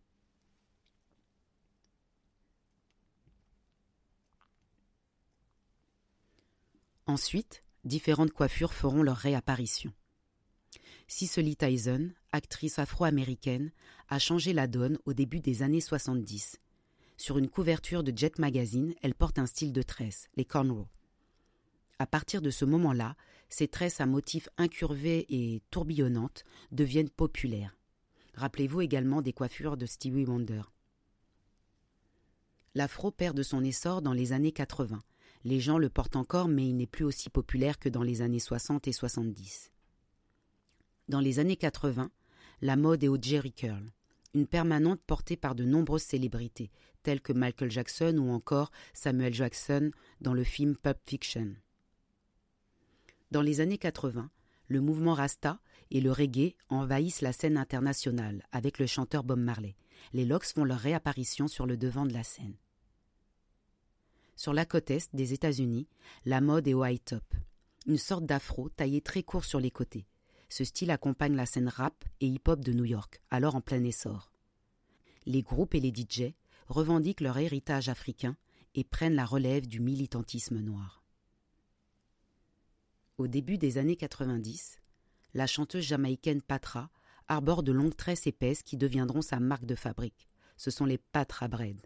Ensuite, 7.08 7.64
différentes 7.86 8.34
coiffures 8.34 8.74
feront 8.74 9.02
leur 9.02 9.16
réapparition. 9.16 9.94
Cicely 11.08 11.56
Tyson, 11.56 12.12
actrice 12.34 12.80
afro-américaine, 12.80 13.72
a 14.10 14.20
changé 14.20 14.52
la 14.52 14.68
donne 14.68 15.00
au 15.06 15.14
début 15.14 15.40
des 15.40 15.64
années 15.64 15.82
70. 15.82 16.60
Sur 17.18 17.40
une 17.40 17.50
couverture 17.50 18.04
de 18.04 18.16
Jet 18.16 18.38
Magazine, 18.38 18.94
elle 19.02 19.16
porte 19.16 19.40
un 19.40 19.48
style 19.48 19.74
de 19.74 19.82
tresse, 19.82 20.30
les 20.36 20.46
cornrows. 20.46 20.88
À 21.98 22.06
partir 22.06 22.44
de 22.44 22.52
ce 22.52 22.64
moment-là, 22.64 23.16
ces 23.50 23.68
tresses 23.68 24.00
à 24.00 24.06
motifs 24.06 24.50
incurvés 24.58 25.26
et 25.30 25.64
tourbillonnantes 25.72 26.44
deviennent 26.72 27.10
populaires. 27.10 27.76
Rappelez-vous 28.36 28.82
également 28.82 29.24
des 29.24 29.34
coiffures 29.34 29.78
de 29.78 29.88
Stevie 29.88 30.26
Wonder. 30.26 30.62
L'afro 32.76 33.10
perd 33.10 33.36
de 33.36 33.42
son 33.42 33.64
essor 33.64 34.04
dans 34.04 34.14
les 34.14 34.32
années 34.32 34.52
80. 34.52 35.02
Les 35.44 35.60
gens 35.60 35.80
le 35.80 35.90
portent 35.90 36.18
encore, 36.18 36.48
mais 36.48 36.68
il 36.68 36.76
n'est 36.76 36.86
plus 36.86 37.06
aussi 37.06 37.32
populaire 37.32 37.80
que 37.80 37.90
dans 37.90 38.04
les 38.04 38.22
années 38.22 38.38
60 38.38 38.88
et 38.88 38.92
70. 38.92 39.72
Dans 41.08 41.20
les 41.20 41.40
années 41.40 41.56
80, 41.56 42.12
la 42.62 42.76
mode 42.76 43.04
est 43.04 43.08
au 43.08 43.18
Jerry 43.20 43.54
Curl, 43.54 43.92
une 44.34 44.48
permanente 44.48 45.02
portée 45.06 45.38
par 45.38 45.56
de 45.56 45.64
nombreuses 45.64 46.04
célébrités, 46.04 46.72
telles 47.04 47.22
que 47.22 47.34
Michael 47.34 47.72
Jackson 47.72 48.18
ou 48.18 48.32
encore 48.32 48.72
Samuel 48.94 49.34
Jackson 49.34 49.92
dans 50.22 50.34
le 50.34 50.44
film 50.44 50.76
Pulp 50.76 50.98
Fiction. 51.06 51.56
Dans 53.32 53.42
les 53.42 53.60
années 53.60 53.78
80, 53.78 54.30
le 54.68 54.82
mouvement 54.82 55.14
Rasta 55.14 55.60
et 55.92 56.02
le 56.02 56.12
reggae 56.12 56.56
envahissent 56.70 57.22
la 57.22 57.34
scène 57.34 57.58
internationale 57.58 58.46
avec 58.52 58.80
le 58.80 58.88
chanteur 58.88 59.24
Bob 59.24 59.40
Marley. 59.40 59.76
Les 60.14 60.26
Locks 60.26 60.54
font 60.54 60.64
leur 60.64 60.80
réapparition 60.80 61.48
sur 61.48 61.66
le 61.66 61.78
devant 61.78 62.06
de 62.06 62.14
la 62.14 62.24
scène. 62.24 62.56
Sur 64.36 64.54
la 64.54 64.66
côte 64.66 64.92
est 64.92 65.14
des 65.16 65.34
États-Unis, 65.34 65.88
la 66.26 66.42
mode 66.42 66.68
est 66.68 66.74
au 66.74 66.86
high 66.86 67.04
top, 67.04 67.24
une 67.88 67.98
sorte 67.98 68.26
d'afro 68.26 68.70
taillé 68.70 69.02
très 69.02 69.24
court 69.24 69.46
sur 69.46 69.60
les 69.60 69.72
côtés. 69.72 70.06
Ce 70.50 70.64
style 70.64 70.92
accompagne 70.92 71.36
la 71.36 71.46
scène 71.46 71.68
rap 71.68 72.06
et 72.22 72.28
hip-hop 72.28 72.62
de 72.62 72.74
New 72.74 72.86
York, 72.86 73.22
alors 73.30 73.56
en 73.56 73.62
plein 73.62 73.84
essor. 73.84 74.32
Les 75.26 75.42
groupes 75.42 75.76
et 75.76 75.80
les 75.80 75.94
DJ 75.94 76.34
revendiquent 76.68 77.22
leur 77.22 77.38
héritage 77.38 77.90
africain 77.90 78.38
et 78.76 78.84
prennent 78.84 79.16
la 79.16 79.26
relève 79.26 79.68
du 79.68 79.80
militantisme 79.80 80.60
noir. 80.60 81.04
Au 83.18 83.28
début 83.28 83.58
des 83.58 83.78
années 83.78 83.96
90, 83.96 84.80
la 85.34 85.48
chanteuse 85.48 85.84
jamaïcaine 85.84 86.42
Patra 86.42 86.90
arbore 87.28 87.64
de 87.64 87.72
longues 87.72 87.96
tresses 87.96 88.28
épaisses 88.28 88.64
qui 88.64 88.78
deviendront 88.78 89.22
sa 89.22 89.40
marque 89.40 89.66
de 89.66 89.76
fabrique. 89.76 90.28
Ce 90.56 90.72
sont 90.72 90.86
les 90.86 90.98
Patra 90.98 91.48
Bread. 91.48 91.78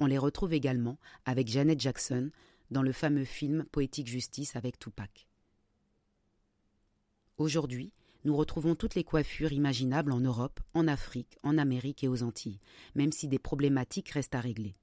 On 0.00 0.06
les 0.06 0.18
retrouve 0.18 0.52
également 0.52 0.98
avec 1.24 1.48
Janet 1.48 1.80
Jackson 1.80 2.30
dans 2.70 2.82
le 2.82 2.92
fameux 2.92 3.24
film 3.24 3.64
Poétique 3.64 4.08
Justice 4.08 4.56
avec 4.56 4.78
Tupac. 4.78 5.27
Aujourd'hui, 7.38 7.92
nous 8.24 8.36
retrouvons 8.36 8.74
toutes 8.74 8.96
les 8.96 9.04
coiffures 9.04 9.52
imaginables 9.52 10.10
en 10.10 10.18
Europe, 10.18 10.58
en 10.74 10.88
Afrique, 10.88 11.38
en 11.44 11.56
Amérique 11.56 12.02
et 12.02 12.08
aux 12.08 12.24
Antilles, 12.24 12.58
même 12.96 13.12
si 13.12 13.28
des 13.28 13.38
problématiques 13.38 14.10
restent 14.10 14.34
à 14.34 14.40
régler. 14.40 14.74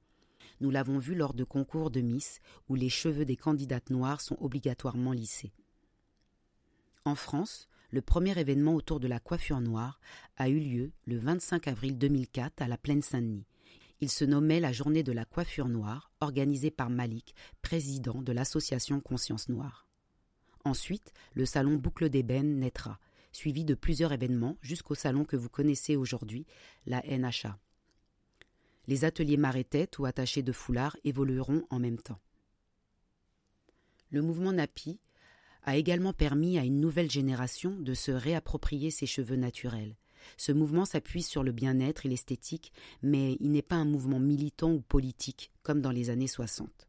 Nous 0.62 0.72
l'avons 0.72 0.98
vu 0.98 1.16
lors 1.16 1.34
de 1.34 1.44
concours 1.44 1.92
de 1.92 2.00
Miss 2.00 2.40
où 2.70 2.76
les 2.76 2.88
cheveux 2.88 3.26
des 3.26 3.36
candidates 3.36 3.90
noires 3.90 4.22
sont 4.22 4.38
obligatoirement 4.40 5.12
lissés. 5.12 5.52
En 7.04 7.16
France, 7.16 7.68
le 7.92 8.02
premier 8.02 8.40
événement 8.40 8.74
autour 8.74 9.02
de 9.02 9.10
la 9.10 9.20
coiffure 9.20 9.60
noire 9.60 10.00
a 10.38 10.48
eu 10.48 10.60
lieu 10.60 10.92
le 11.06 11.18
25 11.18 11.68
avril 11.68 11.98
2004 11.98 12.62
à 12.62 12.70
la 12.70 12.78
Plaine 12.78 13.02
Saint-Denis. 13.02 13.46
Il 14.00 14.10
se 14.10 14.24
nommait 14.24 14.62
la 14.62 14.72
Journée 14.72 15.04
de 15.04 15.12
la 15.12 15.26
coiffure 15.26 15.68
noire, 15.68 16.10
organisée 16.22 16.72
par 16.72 16.90
Malik, 16.90 17.36
président 17.62 18.22
de 18.22 18.32
l'association 18.32 19.02
Conscience 19.02 19.50
Noire. 19.50 19.85
Ensuite, 20.66 21.14
le 21.36 21.46
salon 21.46 21.76
Boucle 21.76 22.10
d'ébène 22.10 22.60
naîtra, 22.60 23.00
suivi 23.32 23.66
de 23.66 23.76
plusieurs 23.76 24.12
événements 24.12 24.58
jusqu'au 24.62 24.96
salon 24.96 25.24
que 25.24 25.36
vous 25.36 25.50
connaissez 25.50 25.96
aujourd'hui, 25.96 26.48
la 26.88 27.04
NHA. 27.04 27.60
Les 28.88 29.06
ateliers 29.06 29.38
marée-tête 29.38 30.00
ou 30.00 30.06
attachés 30.06 30.42
de 30.42 30.52
foulard 30.52 30.98
évolueront 31.04 31.66
en 31.70 31.80
même 31.80 32.00
temps. 32.00 32.20
Le 34.10 34.24
mouvement 34.24 34.54
NAPI 34.54 35.00
a 35.64 35.78
également 35.78 36.14
permis 36.14 36.58
à 36.58 36.64
une 36.64 36.80
nouvelle 36.80 37.12
génération 37.12 37.72
de 37.80 37.94
se 37.94 38.12
réapproprier 38.12 38.90
ses 38.90 39.08
cheveux 39.08 39.36
naturels. 39.36 39.96
Ce 40.38 40.52
mouvement 40.52 40.86
s'appuie 40.86 41.24
sur 41.24 41.44
le 41.44 41.52
bien-être 41.52 42.06
et 42.08 42.10
l'esthétique, 42.10 42.72
mais 43.04 43.38
il 43.40 43.52
n'est 43.52 43.62
pas 43.62 43.76
un 43.76 43.86
mouvement 43.86 44.20
militant 44.20 44.72
ou 44.72 44.82
politique 44.82 45.52
comme 45.62 45.82
dans 45.82 45.92
les 45.92 46.10
années 46.10 46.28
60. 46.28 46.88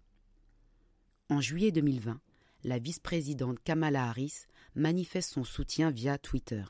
En 1.28 1.40
juillet 1.40 1.72
2020, 1.72 2.20
la 2.64 2.78
vice-présidente 2.78 3.58
Kamala 3.62 4.08
Harris 4.08 4.46
manifeste 4.74 5.32
son 5.32 5.44
soutien 5.44 5.90
via 5.90 6.18
Twitter. 6.18 6.64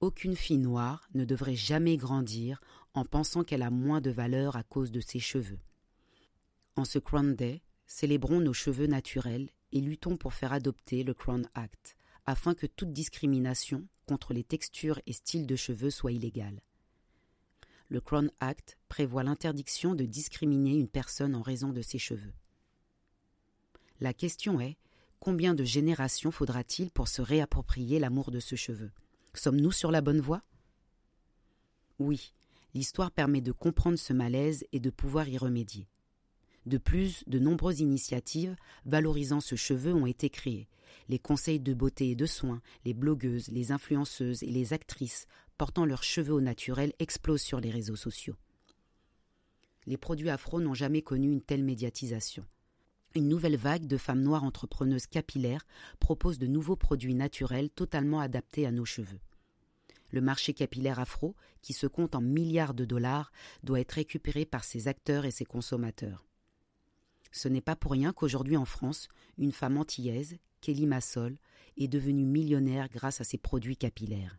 Aucune 0.00 0.36
fille 0.36 0.58
noire 0.58 1.08
ne 1.14 1.24
devrait 1.24 1.56
jamais 1.56 1.96
grandir 1.96 2.60
en 2.94 3.04
pensant 3.04 3.44
qu'elle 3.44 3.62
a 3.62 3.70
moins 3.70 4.00
de 4.00 4.10
valeur 4.10 4.56
à 4.56 4.62
cause 4.62 4.90
de 4.90 5.00
ses 5.00 5.20
cheveux. 5.20 5.60
En 6.76 6.84
ce 6.84 6.98
Crown 6.98 7.34
Day, 7.34 7.62
célébrons 7.86 8.40
nos 8.40 8.52
cheveux 8.52 8.86
naturels 8.86 9.50
et 9.72 9.80
luttons 9.80 10.16
pour 10.16 10.34
faire 10.34 10.52
adopter 10.52 11.04
le 11.04 11.14
Crown 11.14 11.46
Act, 11.54 11.96
afin 12.26 12.54
que 12.54 12.66
toute 12.66 12.92
discrimination 12.92 13.86
contre 14.06 14.32
les 14.32 14.44
textures 14.44 15.00
et 15.06 15.12
styles 15.12 15.46
de 15.46 15.56
cheveux 15.56 15.90
soit 15.90 16.12
illégale. 16.12 16.60
Le 17.88 18.00
Crown 18.00 18.30
Act 18.40 18.78
prévoit 18.88 19.22
l'interdiction 19.22 19.94
de 19.94 20.04
discriminer 20.04 20.76
une 20.76 20.88
personne 20.88 21.34
en 21.34 21.42
raison 21.42 21.72
de 21.72 21.82
ses 21.82 21.98
cheveux. 21.98 22.32
La 24.02 24.12
question 24.12 24.60
est 24.60 24.78
combien 25.20 25.54
de 25.54 25.62
générations 25.62 26.32
faudra-t-il 26.32 26.90
pour 26.90 27.06
se 27.06 27.22
réapproprier 27.22 28.00
l'amour 28.00 28.32
de 28.32 28.40
ce 28.40 28.56
cheveu? 28.56 28.90
Sommes-nous 29.32 29.70
sur 29.70 29.92
la 29.92 30.00
bonne 30.00 30.18
voie? 30.18 30.42
Oui, 32.00 32.34
l'histoire 32.74 33.12
permet 33.12 33.40
de 33.40 33.52
comprendre 33.52 33.96
ce 33.96 34.12
malaise 34.12 34.66
et 34.72 34.80
de 34.80 34.90
pouvoir 34.90 35.28
y 35.28 35.38
remédier. 35.38 35.86
De 36.66 36.78
plus, 36.78 37.22
de 37.28 37.38
nombreuses 37.38 37.78
initiatives 37.78 38.56
valorisant 38.86 39.38
ce 39.40 39.54
cheveu 39.54 39.94
ont 39.94 40.06
été 40.06 40.30
créées. 40.30 40.68
Les 41.08 41.20
conseils 41.20 41.60
de 41.60 41.72
beauté 41.72 42.10
et 42.10 42.16
de 42.16 42.26
soins, 42.26 42.60
les 42.84 42.94
blogueuses, 42.94 43.50
les 43.50 43.70
influenceuses 43.70 44.42
et 44.42 44.50
les 44.50 44.72
actrices 44.72 45.28
portant 45.58 45.84
leurs 45.84 46.02
cheveux 46.02 46.34
au 46.34 46.40
naturel 46.40 46.92
explosent 46.98 47.42
sur 47.42 47.60
les 47.60 47.70
réseaux 47.70 47.94
sociaux. 47.94 48.36
Les 49.86 49.96
produits 49.96 50.30
afro 50.30 50.60
n'ont 50.60 50.74
jamais 50.74 51.02
connu 51.02 51.30
une 51.30 51.40
telle 51.40 51.62
médiatisation. 51.62 52.44
Une 53.14 53.28
nouvelle 53.28 53.56
vague 53.56 53.86
de 53.86 53.98
femmes 53.98 54.22
noires 54.22 54.44
entrepreneuses 54.44 55.06
capillaires 55.06 55.66
propose 56.00 56.38
de 56.38 56.46
nouveaux 56.46 56.76
produits 56.76 57.14
naturels 57.14 57.68
totalement 57.68 58.20
adaptés 58.20 58.66
à 58.66 58.72
nos 58.72 58.86
cheveux. 58.86 59.20
Le 60.12 60.20
marché 60.20 60.54
capillaire 60.54 60.98
afro, 60.98 61.34
qui 61.60 61.74
se 61.74 61.86
compte 61.86 62.14
en 62.14 62.22
milliards 62.22 62.74
de 62.74 62.84
dollars, 62.84 63.32
doit 63.62 63.80
être 63.80 63.92
récupéré 63.92 64.46
par 64.46 64.64
ses 64.64 64.88
acteurs 64.88 65.26
et 65.26 65.30
ses 65.30 65.44
consommateurs. 65.44 66.26
Ce 67.32 67.48
n'est 67.48 67.62
pas 67.62 67.76
pour 67.76 67.92
rien 67.92 68.12
qu'aujourd'hui 68.12 68.56
en 68.56 68.66
France, 68.66 69.08
une 69.38 69.52
femme 69.52 69.78
antillaise, 69.78 70.36
Kelly 70.60 70.86
Massol, 70.86 71.38
est 71.78 71.88
devenue 71.88 72.24
millionnaire 72.24 72.88
grâce 72.88 73.20
à 73.20 73.24
ses 73.24 73.38
produits 73.38 73.76
capillaires. 73.76 74.38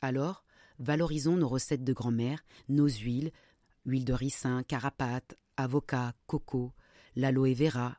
Alors, 0.00 0.44
valorisons 0.78 1.36
nos 1.36 1.48
recettes 1.48 1.84
de 1.84 1.92
grand-mère, 1.92 2.44
nos 2.68 2.88
huiles, 2.88 3.30
huile 3.86 4.04
de 4.04 4.12
ricin, 4.12 4.62
carapate, 4.64 5.36
avocat, 5.56 6.12
coco, 6.26 6.72
l'aloe 7.14 7.54
vera, 7.54 7.96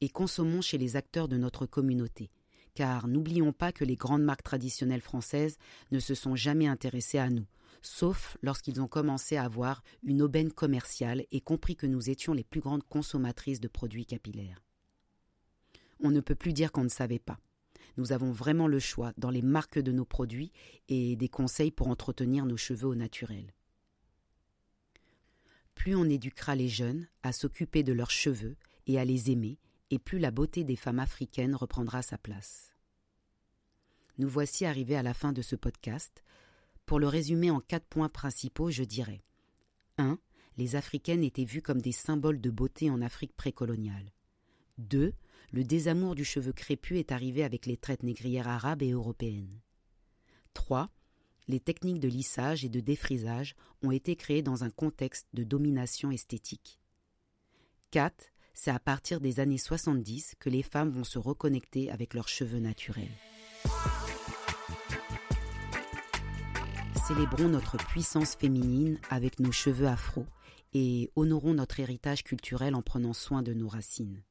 et 0.00 0.08
consommons 0.08 0.60
chez 0.60 0.78
les 0.78 0.96
acteurs 0.96 1.26
de 1.26 1.36
notre 1.36 1.66
communauté. 1.66 2.30
Car 2.74 3.08
n'oublions 3.08 3.52
pas 3.52 3.72
que 3.72 3.84
les 3.84 3.96
grandes 3.96 4.22
marques 4.22 4.42
traditionnelles 4.42 5.00
françaises 5.00 5.56
ne 5.90 5.98
se 5.98 6.14
sont 6.14 6.36
jamais 6.36 6.66
intéressées 6.66 7.18
à 7.18 7.30
nous. 7.30 7.46
sauf 7.82 8.36
lorsqu'ils 8.42 8.80
ont 8.80 8.88
commencé 8.88 9.36
à 9.36 9.44
avoir 9.44 9.82
une 10.02 10.22
aubaine 10.22 10.50
commerciale 10.50 11.24
et 11.30 11.40
compris 11.40 11.76
que 11.76 11.86
nous 11.86 12.10
étions 12.10 12.32
les 12.32 12.44
plus 12.44 12.60
grandes 12.60 12.82
consommatrices 12.82 13.60
de 13.60 13.68
produits 13.68 14.06
capillaires. 14.06 14.62
On 16.00 16.10
ne 16.10 16.20
peut 16.20 16.34
plus 16.34 16.52
dire 16.52 16.72
qu'on 16.72 16.84
ne 16.84 16.88
savait 16.88 17.18
pas. 17.18 17.38
Nous 17.96 18.12
avons 18.12 18.32
vraiment 18.32 18.66
le 18.66 18.78
choix 18.78 19.12
dans 19.16 19.30
les 19.30 19.42
marques 19.42 19.78
de 19.78 19.92
nos 19.92 20.04
produits 20.04 20.52
et 20.88 21.16
des 21.16 21.28
conseils 21.28 21.70
pour 21.70 21.88
entretenir 21.88 22.44
nos 22.44 22.56
cheveux 22.56 22.88
au 22.88 22.94
naturel. 22.94 23.54
Plus 25.86 25.94
on 25.94 26.10
éduquera 26.10 26.56
les 26.56 26.68
jeunes 26.68 27.06
à 27.22 27.30
s'occuper 27.30 27.84
de 27.84 27.92
leurs 27.92 28.10
cheveux 28.10 28.56
et 28.88 28.98
à 28.98 29.04
les 29.04 29.30
aimer, 29.30 29.56
et 29.90 30.00
plus 30.00 30.18
la 30.18 30.32
beauté 30.32 30.64
des 30.64 30.74
femmes 30.74 30.98
africaines 30.98 31.54
reprendra 31.54 32.02
sa 32.02 32.18
place. 32.18 32.74
Nous 34.18 34.28
voici 34.28 34.66
arrivés 34.66 34.96
à 34.96 35.04
la 35.04 35.14
fin 35.14 35.32
de 35.32 35.42
ce 35.42 35.54
podcast. 35.54 36.24
Pour 36.86 36.98
le 36.98 37.06
résumer 37.06 37.52
en 37.52 37.60
quatre 37.60 37.86
points 37.86 38.08
principaux, 38.08 38.68
je 38.68 38.82
dirais 38.82 39.22
1. 39.98 40.18
Les 40.56 40.74
Africaines 40.74 41.22
étaient 41.22 41.44
vues 41.44 41.62
comme 41.62 41.80
des 41.80 41.92
symboles 41.92 42.40
de 42.40 42.50
beauté 42.50 42.90
en 42.90 43.00
Afrique 43.00 43.36
précoloniale. 43.36 44.10
2. 44.78 45.14
Le 45.52 45.62
désamour 45.62 46.16
du 46.16 46.24
cheveu 46.24 46.52
crépus 46.52 46.98
est 46.98 47.12
arrivé 47.12 47.44
avec 47.44 47.64
les 47.64 47.76
traites 47.76 48.02
négrières 48.02 48.48
arabes 48.48 48.82
et 48.82 48.90
européennes. 48.90 49.60
3. 50.52 50.90
Les 51.48 51.60
techniques 51.60 52.00
de 52.00 52.08
lissage 52.08 52.64
et 52.64 52.68
de 52.68 52.80
défrisage 52.80 53.54
ont 53.82 53.92
été 53.92 54.16
créées 54.16 54.42
dans 54.42 54.64
un 54.64 54.70
contexte 54.70 55.28
de 55.32 55.44
domination 55.44 56.10
esthétique. 56.10 56.80
4. 57.92 58.32
C'est 58.52 58.72
à 58.72 58.80
partir 58.80 59.20
des 59.20 59.38
années 59.38 59.58
70 59.58 60.34
que 60.40 60.50
les 60.50 60.64
femmes 60.64 60.90
vont 60.90 61.04
se 61.04 61.20
reconnecter 61.20 61.88
avec 61.90 62.14
leurs 62.14 62.28
cheveux 62.28 62.58
naturels. 62.58 63.12
Célébrons 67.06 67.48
notre 67.48 67.76
puissance 67.76 68.34
féminine 68.34 68.98
avec 69.10 69.38
nos 69.38 69.52
cheveux 69.52 69.86
afro 69.86 70.26
et 70.74 71.12
honorons 71.14 71.54
notre 71.54 71.78
héritage 71.78 72.24
culturel 72.24 72.74
en 72.74 72.82
prenant 72.82 73.12
soin 73.12 73.42
de 73.42 73.54
nos 73.54 73.68
racines. 73.68 74.24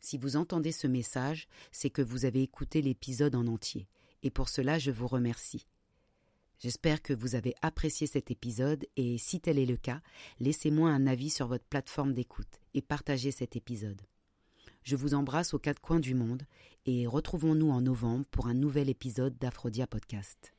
Si 0.00 0.18
vous 0.18 0.36
entendez 0.36 0.72
ce 0.72 0.86
message, 0.86 1.48
c'est 1.72 1.88
que 1.88 2.02
vous 2.02 2.26
avez 2.26 2.42
écouté 2.42 2.82
l'épisode 2.82 3.34
en 3.34 3.46
entier, 3.46 3.86
et 4.22 4.30
pour 4.30 4.48
cela 4.48 4.78
je 4.78 4.90
vous 4.90 5.06
remercie. 5.06 5.66
J'espère 6.58 7.00
que 7.00 7.14
vous 7.14 7.36
avez 7.36 7.54
apprécié 7.62 8.06
cet 8.06 8.30
épisode 8.30 8.84
et 8.96 9.16
si 9.16 9.40
tel 9.40 9.58
est 9.58 9.66
le 9.66 9.78
cas, 9.78 10.02
laissez-moi 10.40 10.90
un 10.90 11.06
avis 11.06 11.30
sur 11.30 11.46
votre 11.46 11.64
plateforme 11.64 12.12
d'écoute 12.12 12.60
et 12.74 12.82
partagez 12.82 13.30
cet 13.30 13.56
épisode. 13.56 14.02
Je 14.82 14.96
vous 14.96 15.14
embrasse 15.14 15.54
aux 15.54 15.58
quatre 15.58 15.80
coins 15.80 16.00
du 16.00 16.14
monde 16.14 16.42
et 16.84 17.06
retrouvons-nous 17.06 17.70
en 17.70 17.80
novembre 17.80 18.26
pour 18.30 18.46
un 18.46 18.54
nouvel 18.54 18.90
épisode 18.90 19.38
d'Aphrodia 19.38 19.86
Podcast. 19.86 20.54